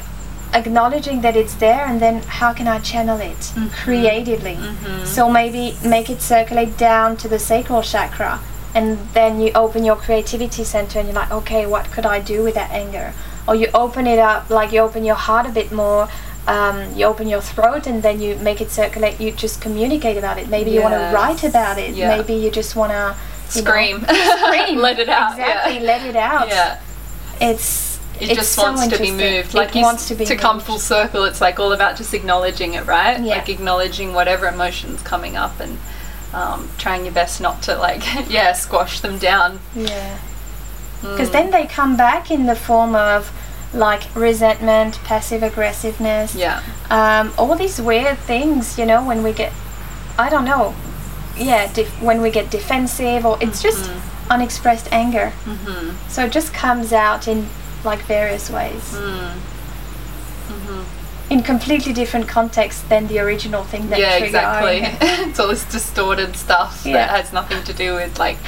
acknowledging 0.54 1.20
that 1.20 1.37
it's 1.37 1.54
there 1.54 1.84
and 1.87 2.00
then 2.00 2.22
how 2.22 2.52
can 2.52 2.66
I 2.68 2.78
channel 2.80 3.20
it 3.20 3.37
Mm-hmm. 3.38 3.68
creatively. 3.68 4.58
So 5.04 5.30
maybe 5.30 5.76
make 5.84 6.08
it 6.11 6.20
circulate 6.22 6.76
down 6.76 7.16
to 7.18 7.28
the 7.28 7.38
sacral 7.38 7.82
chakra 7.82 8.40
and 8.74 8.98
then 9.14 9.40
you 9.40 9.50
open 9.54 9.84
your 9.84 9.96
creativity 9.96 10.64
center 10.64 10.98
and 10.98 11.08
you're 11.08 11.14
like, 11.14 11.30
okay, 11.30 11.66
what 11.66 11.87
could 11.90 12.06
I 12.06 12.20
do 12.20 12.42
with 12.42 12.54
that 12.54 12.70
anger? 12.70 13.12
Or 13.46 13.54
you 13.54 13.68
open 13.74 14.06
it 14.06 14.18
up, 14.18 14.50
like 14.50 14.72
you 14.72 14.80
open 14.80 15.04
your 15.04 15.14
heart 15.16 15.46
a 15.46 15.50
bit 15.50 15.72
more. 15.72 16.08
Um, 16.46 16.94
you 16.94 17.04
open 17.04 17.28
your 17.28 17.40
throat 17.42 17.87
and 17.87 18.02
then 18.02 18.20
you 18.22 18.37
make 18.37 18.61
it 18.62 18.70
circulate. 18.70 19.20
You 19.20 19.32
just 19.32 19.61
communicate 19.61 20.16
about 20.16 20.38
it. 20.38 20.48
Maybe 20.48 20.70
you 20.70 20.80
want 20.80 20.94
to 20.94 21.11
write 21.14 21.44
about 21.44 21.78
it. 21.78 21.94
Yeah. 21.94 22.16
Maybe 22.16 22.34
you 22.34 22.50
just 22.50 22.74
want 22.74 22.92
to 22.92 23.14
Scream. 23.48 24.00
scream. 24.02 24.78
Let 24.87 24.98
it 24.98 25.08
out. 25.08 25.32
Exactly, 25.32 25.74
Yeah. 25.76 25.80
let 25.82 26.06
it 26.06 26.16
out. 26.16 26.48
Yeah. 26.48 26.80
It's 27.40 27.88
It 28.20 28.31
it's 28.31 28.35
just 28.40 28.52
so 28.52 28.62
wants 28.64 28.87
to 28.88 28.98
be 28.98 29.11
moved. 29.11 29.54
Like 29.54 29.74
it 29.76 29.83
wants 29.83 30.09
to 30.09 30.14
be 30.14 30.24
come 30.26 30.57
moved. 30.57 30.66
full 30.66 30.78
circle. 30.78 31.24
It's 31.24 31.40
like 31.40 31.59
all 31.61 31.72
about 31.72 31.96
just 31.96 32.14
acknowledging 32.14 32.74
it, 32.74 32.87
right? 32.87 33.20
Yeah. 33.20 33.37
Like 33.37 33.48
acknowledging 33.48 34.12
whatever 34.12 34.46
emotions 34.48 35.02
coming 35.02 35.37
up 35.37 35.59
and 35.61 35.78
um, 36.33 36.68
trying 36.78 37.04
your 37.04 37.14
best 37.14 37.40
not 37.40 37.62
to 37.62 37.76
like 37.76 38.02
yeah 38.31 38.52
squash 38.52 39.00
them 39.00 39.18
down. 39.18 39.61
Yeah. 39.74 40.18
Mm. 41.00 41.12
Because 41.12 41.31
then 41.31 41.50
they 41.50 41.66
come 41.66 41.96
back 41.96 42.31
in 42.31 42.46
the 42.46 42.57
form 42.57 42.94
of 42.94 43.31
like 43.74 44.02
resentment, 44.16 44.98
passive 45.04 45.42
aggressiveness, 45.42 46.35
Yeah. 46.35 46.62
um, 46.90 47.33
all 47.37 47.54
these 47.54 47.78
weird 47.81 48.16
things, 48.18 48.78
you 48.78 48.87
know, 48.87 49.04
when 49.07 49.22
we 49.22 49.33
get, 49.35 49.52
I 50.18 50.31
don't 50.31 50.46
know, 50.46 50.74
yeah, 51.37 51.70
def- 51.72 52.00
when 52.02 52.22
we 52.22 52.31
get 52.31 52.50
defensive 52.50 53.26
or 53.26 53.37
it's 53.42 53.62
just 53.62 53.85
Mm-hmm. 53.85 54.31
unexpressed 54.33 54.88
anger. 54.90 55.33
Mm-hmm. 55.44 56.09
So 56.09 56.24
it 56.24 56.33
just 56.33 56.52
comes 56.54 56.92
out 56.94 57.28
in 57.28 57.46
like 57.84 58.00
various 58.02 58.50
ways. 58.50 58.94
Mm. 58.94 59.38
In 61.30 61.42
completely 61.42 61.92
different 61.92 62.26
context 62.26 62.88
than 62.88 63.06
the 63.06 63.18
original 63.18 63.62
thing 63.62 63.90
that 63.90 63.98
yeah, 63.98 64.16
exactly. 64.16 64.80
it's 65.28 65.38
all 65.38 65.48
this 65.48 65.64
distorted 65.64 66.34
stuff 66.36 66.82
Yeah. 66.86 66.94
that 66.94 67.10
has 67.10 67.32
nothing 67.34 67.62
to 67.64 67.74
do 67.74 67.94
with 67.94 68.18
like 68.18 68.38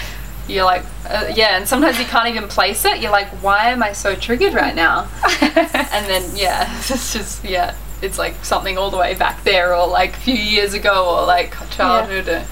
you're 0.48 0.64
like 0.64 0.84
uh, 1.06 1.30
yeah, 1.34 1.56
and 1.56 1.68
sometimes 1.68 1.98
you 1.98 2.04
can't 2.06 2.28
even 2.28 2.48
place 2.48 2.84
it. 2.84 3.00
You're 3.00 3.10
like, 3.10 3.28
why 3.42 3.68
am 3.70 3.82
I 3.82 3.92
so 3.92 4.14
triggered 4.14 4.54
right 4.54 4.74
now? 4.74 5.08
and 5.42 6.06
then 6.06 6.24
yeah, 6.34 6.72
it's 6.88 7.12
just 7.12 7.44
yeah, 7.44 7.74
it's 8.00 8.18
like 8.18 8.44
something 8.44 8.78
all 8.78 8.90
the 8.90 8.96
way 8.96 9.14
back 9.14 9.42
there, 9.44 9.74
or 9.74 9.86
like 9.86 10.14
a 10.14 10.20
few 10.20 10.34
years 10.34 10.72
ago, 10.72 11.16
or 11.16 11.26
like 11.26 11.52
childhood. 11.70 12.28
Or, 12.28 12.44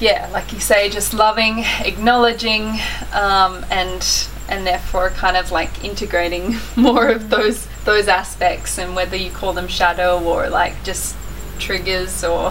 yeah, 0.00 0.28
like 0.32 0.52
you 0.52 0.58
say, 0.60 0.90
just 0.90 1.14
loving, 1.14 1.60
acknowledging, 1.80 2.78
um, 3.12 3.64
and 3.70 4.02
and 4.48 4.66
therefore 4.66 5.10
kind 5.10 5.36
of 5.36 5.50
like 5.50 5.84
integrating 5.84 6.56
more 6.76 7.08
of 7.08 7.30
those 7.30 7.66
those 7.84 8.08
aspects, 8.08 8.78
and 8.78 8.94
whether 8.94 9.16
you 9.16 9.30
call 9.30 9.52
them 9.52 9.68
shadow 9.68 10.22
or 10.22 10.48
like 10.48 10.82
just 10.84 11.16
triggers 11.58 12.24
or 12.24 12.50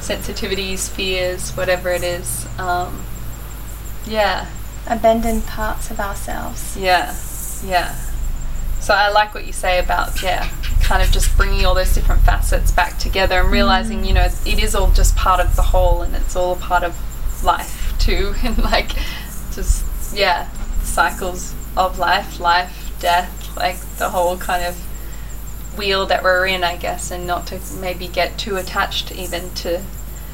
sensitivities, 0.00 0.88
fears, 0.90 1.50
whatever 1.56 1.90
it 1.90 2.02
is. 2.02 2.46
Um, 2.58 3.04
yeah, 4.06 4.46
Abandoned 4.88 5.46
parts 5.46 5.90
of 5.90 6.00
ourselves. 6.00 6.76
yeah, 6.76 7.14
yeah. 7.64 7.94
So 8.80 8.94
I 8.94 9.10
like 9.10 9.34
what 9.34 9.46
you 9.46 9.52
say 9.52 9.78
about 9.78 10.22
yeah, 10.22 10.48
kind 10.82 11.02
of 11.02 11.10
just 11.10 11.36
bringing 11.36 11.66
all 11.66 11.74
those 11.74 11.92
different 11.94 12.22
facets 12.22 12.72
back 12.72 12.98
together 12.98 13.40
and 13.40 13.50
realizing 13.50 14.04
you 14.04 14.14
know 14.14 14.26
it 14.46 14.62
is 14.62 14.74
all 14.74 14.90
just 14.92 15.14
part 15.16 15.38
of 15.38 15.54
the 15.54 15.62
whole 15.62 16.00
and 16.02 16.14
it's 16.16 16.34
all 16.34 16.52
a 16.54 16.56
part 16.56 16.82
of 16.82 16.96
life 17.44 17.94
too 17.98 18.34
and 18.42 18.56
like 18.58 18.92
just 19.52 19.84
yeah, 20.16 20.48
cycles 21.00 21.54
of 21.78 21.98
life, 21.98 22.38
life, 22.38 22.92
death, 23.00 23.56
like 23.56 23.78
the 23.96 24.10
whole 24.10 24.36
kind 24.36 24.62
of 24.62 24.74
wheel 25.78 26.04
that 26.04 26.22
we're 26.22 26.46
in, 26.46 26.62
I 26.62 26.76
guess, 26.76 27.10
and 27.10 27.26
not 27.26 27.46
to 27.46 27.58
maybe 27.80 28.06
get 28.06 28.36
too 28.36 28.56
attached 28.56 29.10
even 29.12 29.42
to 29.62 29.80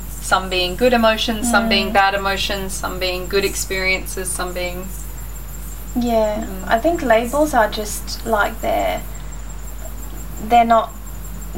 some 0.08 0.50
being 0.50 0.74
good 0.74 0.92
emotions, 0.92 1.48
some 1.48 1.68
being 1.68 1.92
bad 1.92 2.14
emotions, 2.14 2.72
some 2.72 2.98
being 2.98 3.28
good 3.28 3.44
experiences, 3.44 4.28
some 4.28 4.52
being 4.52 4.88
Yeah, 5.94 6.44
Mm. 6.44 6.68
I 6.76 6.78
think 6.80 7.00
labels 7.00 7.54
are 7.54 7.70
just 7.70 8.26
like 8.26 8.60
they're 8.60 9.02
they're 10.48 10.70
not 10.76 10.90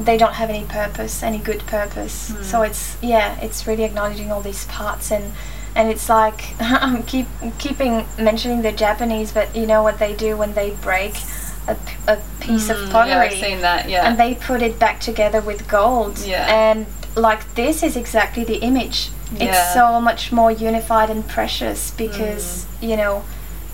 they 0.08 0.16
don't 0.22 0.34
have 0.34 0.50
any 0.50 0.64
purpose, 0.64 1.22
any 1.22 1.38
good 1.38 1.62
purpose. 1.66 2.30
Mm. 2.30 2.44
So 2.44 2.62
it's 2.68 2.96
yeah, 3.00 3.40
it's 3.40 3.66
really 3.66 3.84
acknowledging 3.84 4.30
all 4.32 4.42
these 4.42 4.64
parts 4.66 5.10
and 5.10 5.32
and 5.74 5.88
it's 5.90 6.08
like 6.08 6.54
I'm 6.60 7.02
keep 7.02 7.26
keeping 7.58 8.06
mentioning 8.18 8.62
the 8.62 8.72
Japanese, 8.72 9.32
but 9.32 9.54
you 9.54 9.66
know 9.66 9.82
what 9.82 9.98
they 9.98 10.14
do 10.14 10.36
when 10.36 10.54
they 10.54 10.70
break 10.82 11.14
a, 11.66 11.76
a 12.06 12.16
piece 12.40 12.68
Mm, 12.68 12.70
of 12.74 12.82
Yeah, 12.86 12.92
pottery 12.92 13.12
I've 13.14 13.32
seen 13.32 13.60
that. 13.60 13.88
Yeah. 13.88 14.08
and 14.08 14.18
they 14.18 14.34
put 14.34 14.62
it 14.62 14.78
back 14.78 15.00
together 15.00 15.40
with 15.40 15.68
gold. 15.68 16.18
Yeah. 16.20 16.46
And 16.48 16.86
like 17.16 17.54
this 17.54 17.82
is 17.82 17.96
exactly 17.96 18.44
the 18.44 18.56
image. 18.58 19.10
Yeah. 19.34 19.44
It's 19.50 19.74
so 19.74 20.00
much 20.00 20.32
more 20.32 20.50
unified 20.50 21.10
and 21.10 21.26
precious 21.28 21.90
because, 21.90 22.64
Mm. 22.80 22.88
you 22.88 22.96
know, 22.96 23.24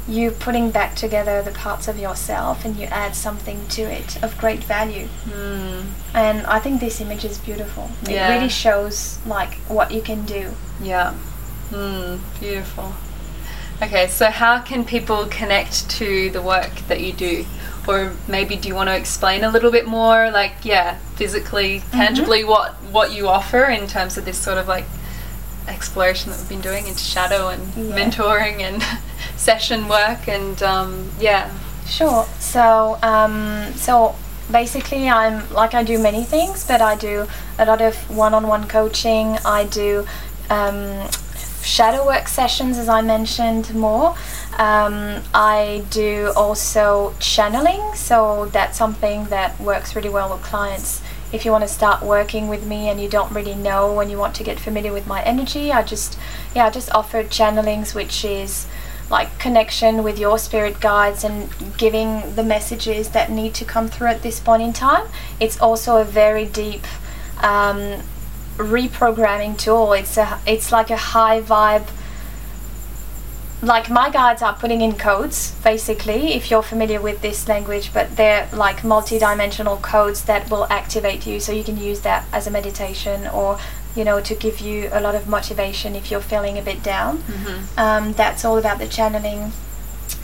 you're 0.09 0.33
putting 0.33 0.71
back 0.71 0.95
together 0.97 1.41
the 1.43 1.51
parts 1.53 1.89
of 1.89 1.99
yourself 1.99 2.65
and 2.65 2.77
you 2.77 2.87
add 2.89 3.15
something 3.17 3.67
to 3.69 3.83
it 3.83 4.23
of 4.23 4.37
great 4.37 4.63
value. 4.65 5.09
Mm, 5.27 5.85
And 6.13 6.47
I 6.47 6.59
think 6.59 6.81
this 6.81 7.01
image 7.01 7.25
is 7.25 7.39
beautiful. 7.39 7.91
Yeah. 8.07 8.29
It 8.29 8.35
really 8.35 8.49
shows 8.51 9.19
like 9.25 9.55
what 9.69 9.93
you 9.93 10.03
can 10.03 10.25
do. 10.27 10.51
yeah. 10.83 11.15
Mm, 11.71 12.19
beautiful. 12.41 12.93
Okay, 13.83 14.07
so 14.07 14.31
how 14.31 14.61
can 14.61 14.85
people 14.85 15.27
connect 15.27 15.89
to 15.91 16.31
the 16.31 16.41
work 16.41 16.73
that 16.89 17.01
you 17.01 17.13
do? 17.13 17.45
Or 17.87 18.15
maybe 18.29 18.57
do 18.57 18.69
you 18.69 18.75
want 18.75 18.89
to 18.89 18.97
explain 18.97 19.45
a 19.45 19.51
little 19.51 19.71
bit 19.71 19.87
more, 19.87 20.31
like 20.31 20.53
yeah, 20.63 20.97
physically, 21.17 21.83
tangibly, 21.93 22.45
what 22.45 22.75
what 22.91 23.13
you 23.13 23.29
offer 23.29 23.65
in 23.65 23.87
terms 23.87 24.17
of 24.17 24.25
this 24.25 24.39
sort 24.39 24.57
of 24.59 24.69
like 24.69 24.87
exploration 25.69 26.31
that 26.31 26.39
we've 26.39 26.49
been 26.49 26.61
doing 26.61 26.87
into 26.87 27.03
shadow 27.03 27.49
and 27.49 27.63
Yeah. 27.77 27.97
mentoring 27.97 28.61
and 28.61 28.83
session 29.37 29.89
work 29.89 30.29
and 30.29 30.63
um, 30.63 31.11
yeah, 31.21 31.51
Sure. 31.87 32.25
So, 32.39 32.99
um, 33.03 33.73
so 33.75 34.15
basically, 34.51 35.09
I'm 35.09 35.43
like 35.53 35.75
I 35.75 35.83
do 35.83 35.99
many 35.99 36.25
things, 36.25 36.65
but 36.67 36.81
I 36.81 36.95
do 36.97 37.27
a 37.59 37.67
lot 37.67 37.83
of 37.83 37.95
one-on-one 38.09 38.69
coaching. 38.69 39.37
I 39.45 39.65
do 39.65 40.07
um, 40.49 41.07
shadow 41.65 42.07
work 42.07 42.29
sessions, 42.29 42.79
as 42.79 42.89
I 42.89 43.01
mentioned 43.01 43.75
more. 43.75 44.17
Um, 44.59 45.23
I 45.35 45.85
do 45.91 46.33
also 46.37 47.15
channeling, 47.19 47.95
so 47.95 48.47
that's 48.47 48.79
something 48.79 49.25
that 49.27 49.59
works 49.61 49.97
really 49.97 50.11
well 50.11 50.33
with 50.33 50.43
clients. 50.43 51.03
If 51.33 51.45
you 51.45 51.51
want 51.51 51.63
to 51.63 51.69
start 51.69 52.03
working 52.03 52.47
with 52.47 52.65
me 52.65 52.89
and 52.89 53.01
you 53.01 53.09
don't 53.09 53.33
really 53.33 53.57
know 53.57 53.93
when 53.93 54.09
you 54.09 54.19
want 54.19 54.37
to 54.37 54.45
get 54.45 54.61
familiar 54.61 54.93
with 54.93 55.07
my 55.07 55.23
energy, 55.23 55.73
I 55.73 55.83
just 55.83 56.19
yeah, 56.55 56.67
I 56.67 56.71
just 56.71 56.95
offer 56.95 57.25
channelings, 57.25 57.95
which 57.95 58.25
is 58.25 58.67
like 59.11 59.39
connection 59.39 60.03
with 60.03 60.19
your 60.19 60.39
spirit 60.39 60.81
guides 60.81 61.25
and 61.25 61.49
giving 61.77 62.35
the 62.37 62.43
messages 62.43 63.11
that 63.11 63.31
need 63.31 63.55
to 63.55 63.65
come 63.65 63.89
through 63.89 64.09
at 64.09 64.23
this 64.23 64.41
point 64.41 64.63
in 64.63 64.73
time. 64.73 65.07
It's 65.41 65.61
also 65.61 65.97
a 65.99 66.05
very 66.05 66.47
deep 66.47 66.87
um, 67.43 68.01
reprogramming 68.57 69.59
tool. 69.59 69.93
It's 69.93 70.17
a 70.17 70.41
it's 70.47 70.71
like 70.73 70.91
a 70.91 70.97
high 70.97 71.41
vibe. 71.41 71.87
Like 73.63 73.89
my 73.89 74.11
guides 74.11 74.43
are 74.43 74.55
putting 74.55 74.83
in 74.83 74.93
codes, 74.93 75.55
basically, 75.65 76.35
if 76.35 76.51
you're 76.51 76.63
familiar 76.63 77.01
with 77.01 77.23
this 77.23 77.49
language, 77.49 77.95
but 77.95 78.15
they're 78.17 78.47
like 78.53 78.85
multi-dimensional 78.85 79.79
codes 79.79 80.25
that 80.25 80.51
will 80.51 80.67
activate 80.69 81.27
you, 81.27 81.41
so 81.41 81.51
you 81.51 81.65
can 81.65 81.79
use 81.79 82.01
that 82.03 82.27
as 82.31 82.47
a 82.47 82.51
meditation 82.51 83.27
or 83.29 83.59
you 83.97 84.05
know 84.05 84.21
to 84.21 84.35
give 84.35 84.61
you 84.61 84.91
a 84.93 85.01
lot 85.01 85.15
of 85.15 85.27
motivation 85.29 85.95
if 85.97 86.11
you're 86.11 86.21
feeling 86.21 86.59
a 86.59 86.63
bit 86.63 86.83
down. 86.83 87.23
Um, 87.79 88.13
that's 88.13 88.45
all 88.45 88.59
about 88.59 88.79
the 88.79 88.87
channeling. 88.89 89.53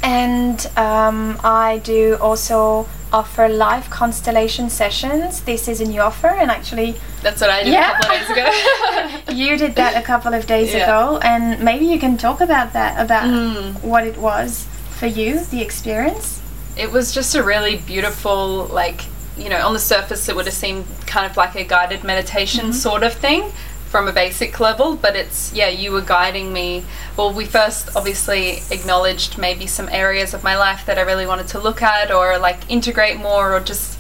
And 0.03 0.65
um, 0.77 1.39
I 1.45 1.81
do 1.85 2.17
also 2.21 2.89
offer 3.13 3.49
live 3.49 3.91
constellation 3.91 4.71
sessions. 4.71 5.41
This 5.43 5.69
is 5.69 5.81
a 5.81 5.85
new 5.85 6.01
offer, 6.01 6.29
and 6.29 6.51
actually, 6.51 6.95
That's 7.23 7.41
what 7.41 7.51
I 7.51 7.65
did 7.65 7.73
Yeah. 7.73 7.99
a 7.99 8.03
couple 8.03 8.17
of 8.17 8.21
days 8.21 8.31
ago. 8.31 9.33
you 9.35 9.57
did 9.59 9.75
that 9.75 9.97
a 9.97 10.03
couple 10.07 10.33
of 10.33 10.47
days 10.47 10.73
Yeah. 10.73 10.85
ago, 10.85 11.19
and 11.23 11.61
maybe 11.63 11.85
you 11.87 11.99
can 11.99 12.17
talk 12.17 12.41
about 12.41 12.73
that 12.73 12.99
about 13.01 13.25
Mm. 13.29 13.83
what 13.83 14.07
it 14.07 14.17
was 14.17 14.67
for 14.99 15.07
you, 15.07 15.41
the 15.51 15.61
experience. 15.61 16.37
it 16.77 16.91
was 16.93 17.13
just 17.13 17.35
a 17.35 17.43
really 17.43 17.77
beautiful 17.77 18.65
like 18.73 19.01
you 19.37 19.49
know 19.49 19.61
on 19.67 19.73
the 19.75 19.79
surface 19.81 20.29
it 20.31 20.37
would 20.37 20.47
have 20.47 20.55
seemed 20.55 20.85
kind 21.05 21.27
of 21.29 21.37
like 21.37 21.55
a 21.57 21.65
guided 21.65 22.05
meditation 22.05 22.73
sort 22.73 23.03
of 23.03 23.13
thing 23.13 23.43
from 23.91 24.07
a 24.07 24.13
basic 24.13 24.61
level 24.61 24.95
but 24.95 25.17
it's 25.17 25.53
yeah 25.53 25.69
you 25.69 25.91
were 25.91 26.01
guiding 26.01 26.53
me. 26.53 26.85
Well 27.17 27.33
we 27.33 27.45
first 27.45 27.95
obviously 27.97 28.61
acknowledged 28.71 29.37
maybe 29.37 29.67
some 29.67 29.89
areas 29.89 30.33
of 30.33 30.45
my 30.45 30.57
life 30.57 30.87
that 30.87 30.97
i 30.97 31.03
really 31.03 31.27
wanted 31.27 31.49
to 31.49 31.59
look 31.59 31.83
at 31.83 32.11
or 32.13 32.39
like 32.39 32.59
integrate 32.71 33.19
more 33.19 33.57
or 33.57 33.61
just 33.61 33.99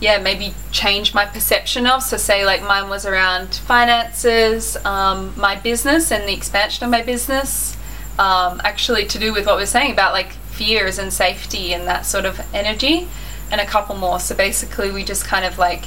yeah 0.00 0.18
maybe 0.18 0.54
change 0.70 1.14
my 1.14 1.26
perception 1.26 1.86
of. 1.86 2.02
So 2.02 2.16
say 2.16 2.46
like 2.46 2.62
mine 2.62 2.88
was 2.88 3.04
around 3.04 3.54
finances 3.54 4.76
um, 4.84 5.34
my 5.36 5.56
business 5.56 6.12
and 6.12 6.28
the 6.28 6.32
expansion 6.32 6.84
of 6.84 6.90
my 6.90 7.02
business 7.02 7.76
um, 8.18 8.60
actually 8.64 9.06
to 9.06 9.18
do 9.18 9.32
with 9.32 9.46
what 9.46 9.56
we're 9.56 9.66
saying 9.66 9.92
about 9.92 10.12
like 10.12 10.32
fears 10.54 10.98
and 10.98 11.12
safety 11.12 11.74
and 11.74 11.86
that 11.88 12.06
sort 12.06 12.24
of 12.24 12.40
energy 12.54 13.08
and 13.50 13.60
a 13.60 13.66
couple 13.66 13.96
more. 13.96 14.20
So 14.20 14.34
basically 14.34 14.90
we 14.90 15.04
just 15.04 15.24
kind 15.24 15.44
of 15.44 15.58
like 15.58 15.84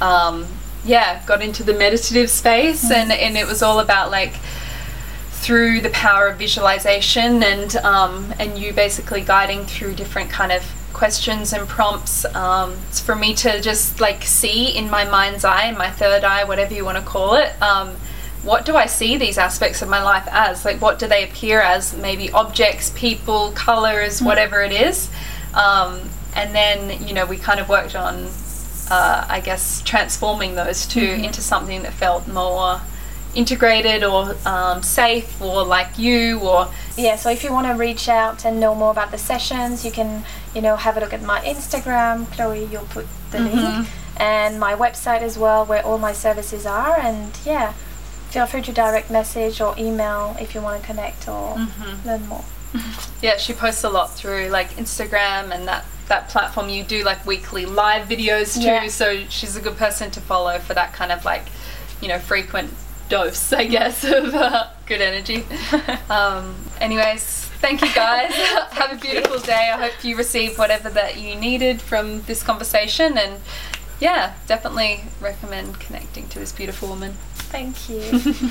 um, 0.00 0.46
yeah 0.84 1.24
got 1.26 1.42
into 1.42 1.62
the 1.62 1.74
meditative 1.74 2.30
space 2.30 2.90
and, 2.90 3.12
and 3.12 3.36
it 3.36 3.46
was 3.46 3.62
all 3.62 3.80
about 3.80 4.10
like 4.10 4.34
through 5.30 5.80
the 5.80 5.90
power 5.90 6.28
of 6.28 6.38
visualization 6.38 7.42
and 7.42 7.76
um, 7.76 8.32
and 8.38 8.58
you 8.58 8.72
basically 8.72 9.20
guiding 9.20 9.64
through 9.64 9.94
different 9.94 10.30
kind 10.30 10.52
of 10.52 10.62
questions 10.92 11.52
and 11.52 11.66
prompts 11.68 12.24
um, 12.34 12.74
for 13.04 13.14
me 13.14 13.32
to 13.34 13.60
just 13.60 14.00
like 14.00 14.22
see 14.22 14.76
in 14.76 14.90
my 14.90 15.04
mind's 15.04 15.44
eye 15.44 15.70
my 15.72 15.90
third 15.90 16.24
eye 16.24 16.44
whatever 16.44 16.74
you 16.74 16.84
want 16.84 16.98
to 16.98 17.04
call 17.04 17.34
it 17.34 17.60
um, 17.62 17.94
what 18.42 18.64
do 18.64 18.74
I 18.74 18.86
see 18.86 19.16
these 19.16 19.36
aspects 19.36 19.82
of 19.82 19.88
my 19.88 20.02
life 20.02 20.26
as? 20.30 20.64
Like 20.64 20.80
what 20.80 20.98
do 20.98 21.06
they 21.06 21.24
appear 21.24 21.60
as? 21.60 21.94
Maybe 21.96 22.30
objects 22.32 22.90
people 22.90 23.52
colors 23.52 24.22
whatever 24.22 24.62
it 24.62 24.72
is. 24.72 25.10
Um, 25.54 26.00
and 26.34 26.54
then 26.54 27.06
you 27.06 27.12
know 27.12 27.26
we 27.26 27.36
kind 27.36 27.60
of 27.60 27.68
worked 27.68 27.94
on 27.94 28.28
uh, 28.90 29.24
I 29.28 29.40
guess 29.40 29.82
transforming 29.82 30.54
those 30.56 30.86
2 30.86 31.00
into 31.00 31.40
something 31.40 31.82
that 31.82 31.92
felt 31.92 32.26
more 32.28 32.80
integrated 33.34 34.02
or 34.02 34.34
um, 34.44 34.82
safe 34.82 35.40
or 35.40 35.62
like 35.62 35.96
you 35.98 36.40
or 36.40 36.68
Yeah, 36.96 37.14
so 37.16 37.30
if 37.30 37.44
you 37.44 37.52
want 37.52 37.68
to 37.68 37.74
reach 37.74 38.08
out 38.08 38.44
and 38.44 38.58
know 38.58 38.74
more 38.74 38.90
about 38.90 39.12
the 39.12 39.18
sessions, 39.18 39.84
you 39.84 39.92
can, 39.92 40.24
you 40.54 40.60
know, 40.60 40.74
have 40.76 40.96
a 40.96 41.00
look 41.00 41.12
at 41.12 41.22
my 41.22 41.40
Instagram. 41.40 42.26
Chloe, 42.32 42.64
you'll 42.64 42.84
put 42.86 43.06
the 43.30 43.38
link. 43.40 43.88
And 44.16 44.58
my 44.60 44.74
website 44.74 45.22
as 45.22 45.38
well, 45.38 45.64
where 45.64 45.82
all 45.86 45.96
my 45.98 46.12
services 46.12 46.66
are. 46.66 46.98
And 46.98 47.38
yeah, 47.46 47.72
feel 48.30 48.46
free 48.46 48.62
to 48.62 48.72
direct 48.72 49.10
message 49.10 49.60
or 49.60 49.74
email 49.78 50.36
if 50.40 50.54
you 50.54 50.60
want 50.60 50.80
to 50.82 50.86
connect 50.86 51.28
or 51.28 51.56
learn 52.04 52.26
more. 52.26 52.44
yeah 53.22 53.36
she 53.36 53.52
posts 53.52 53.84
a 53.84 53.90
lot 53.90 54.12
through 54.14 54.48
like 54.48 54.70
Instagram 54.76 55.54
and 55.54 55.66
that 55.68 55.84
that 56.08 56.28
platform. 56.28 56.68
You 56.68 56.82
do 56.82 57.04
like 57.04 57.24
weekly 57.24 57.66
live 57.66 58.08
videos 58.08 58.54
too 58.54 58.62
Yeah. 58.62 58.88
so 58.88 59.24
she's 59.28 59.54
a 59.56 59.60
good 59.60 59.76
person 59.76 60.10
to 60.12 60.20
follow 60.20 60.58
for 60.58 60.74
that 60.74 60.92
kind 60.92 61.12
of 61.12 61.24
like 61.24 61.44
you 62.00 62.08
know 62.08 62.18
frequent 62.18 62.72
dose 63.08 63.52
I 63.52 63.66
guess 63.66 64.02
of 64.18 64.34
uh, 64.34 64.68
good 64.86 65.00
energy. 65.00 65.44
Um, 66.10 66.56
anyways 66.80 67.46
thank 67.60 67.82
you 67.82 67.94
guys. 67.94 68.32
Have 68.72 68.92
a 68.92 68.96
beautiful 68.96 69.38
day. 69.38 69.70
I 69.72 69.76
hope 69.88 70.02
you 70.02 70.16
received 70.16 70.58
whatever 70.58 70.88
that 70.90 71.18
you 71.20 71.36
needed 71.36 71.80
from 71.80 72.22
this 72.22 72.42
conversation 72.42 73.16
and 73.18 73.40
yeah 74.00 74.34
definitely 74.48 75.02
recommend 75.20 75.78
connecting 75.78 76.26
to 76.30 76.38
this 76.40 76.50
beautiful 76.52 76.88
woman. 76.88 77.12
Thank 77.52 77.88
you. 77.88 78.50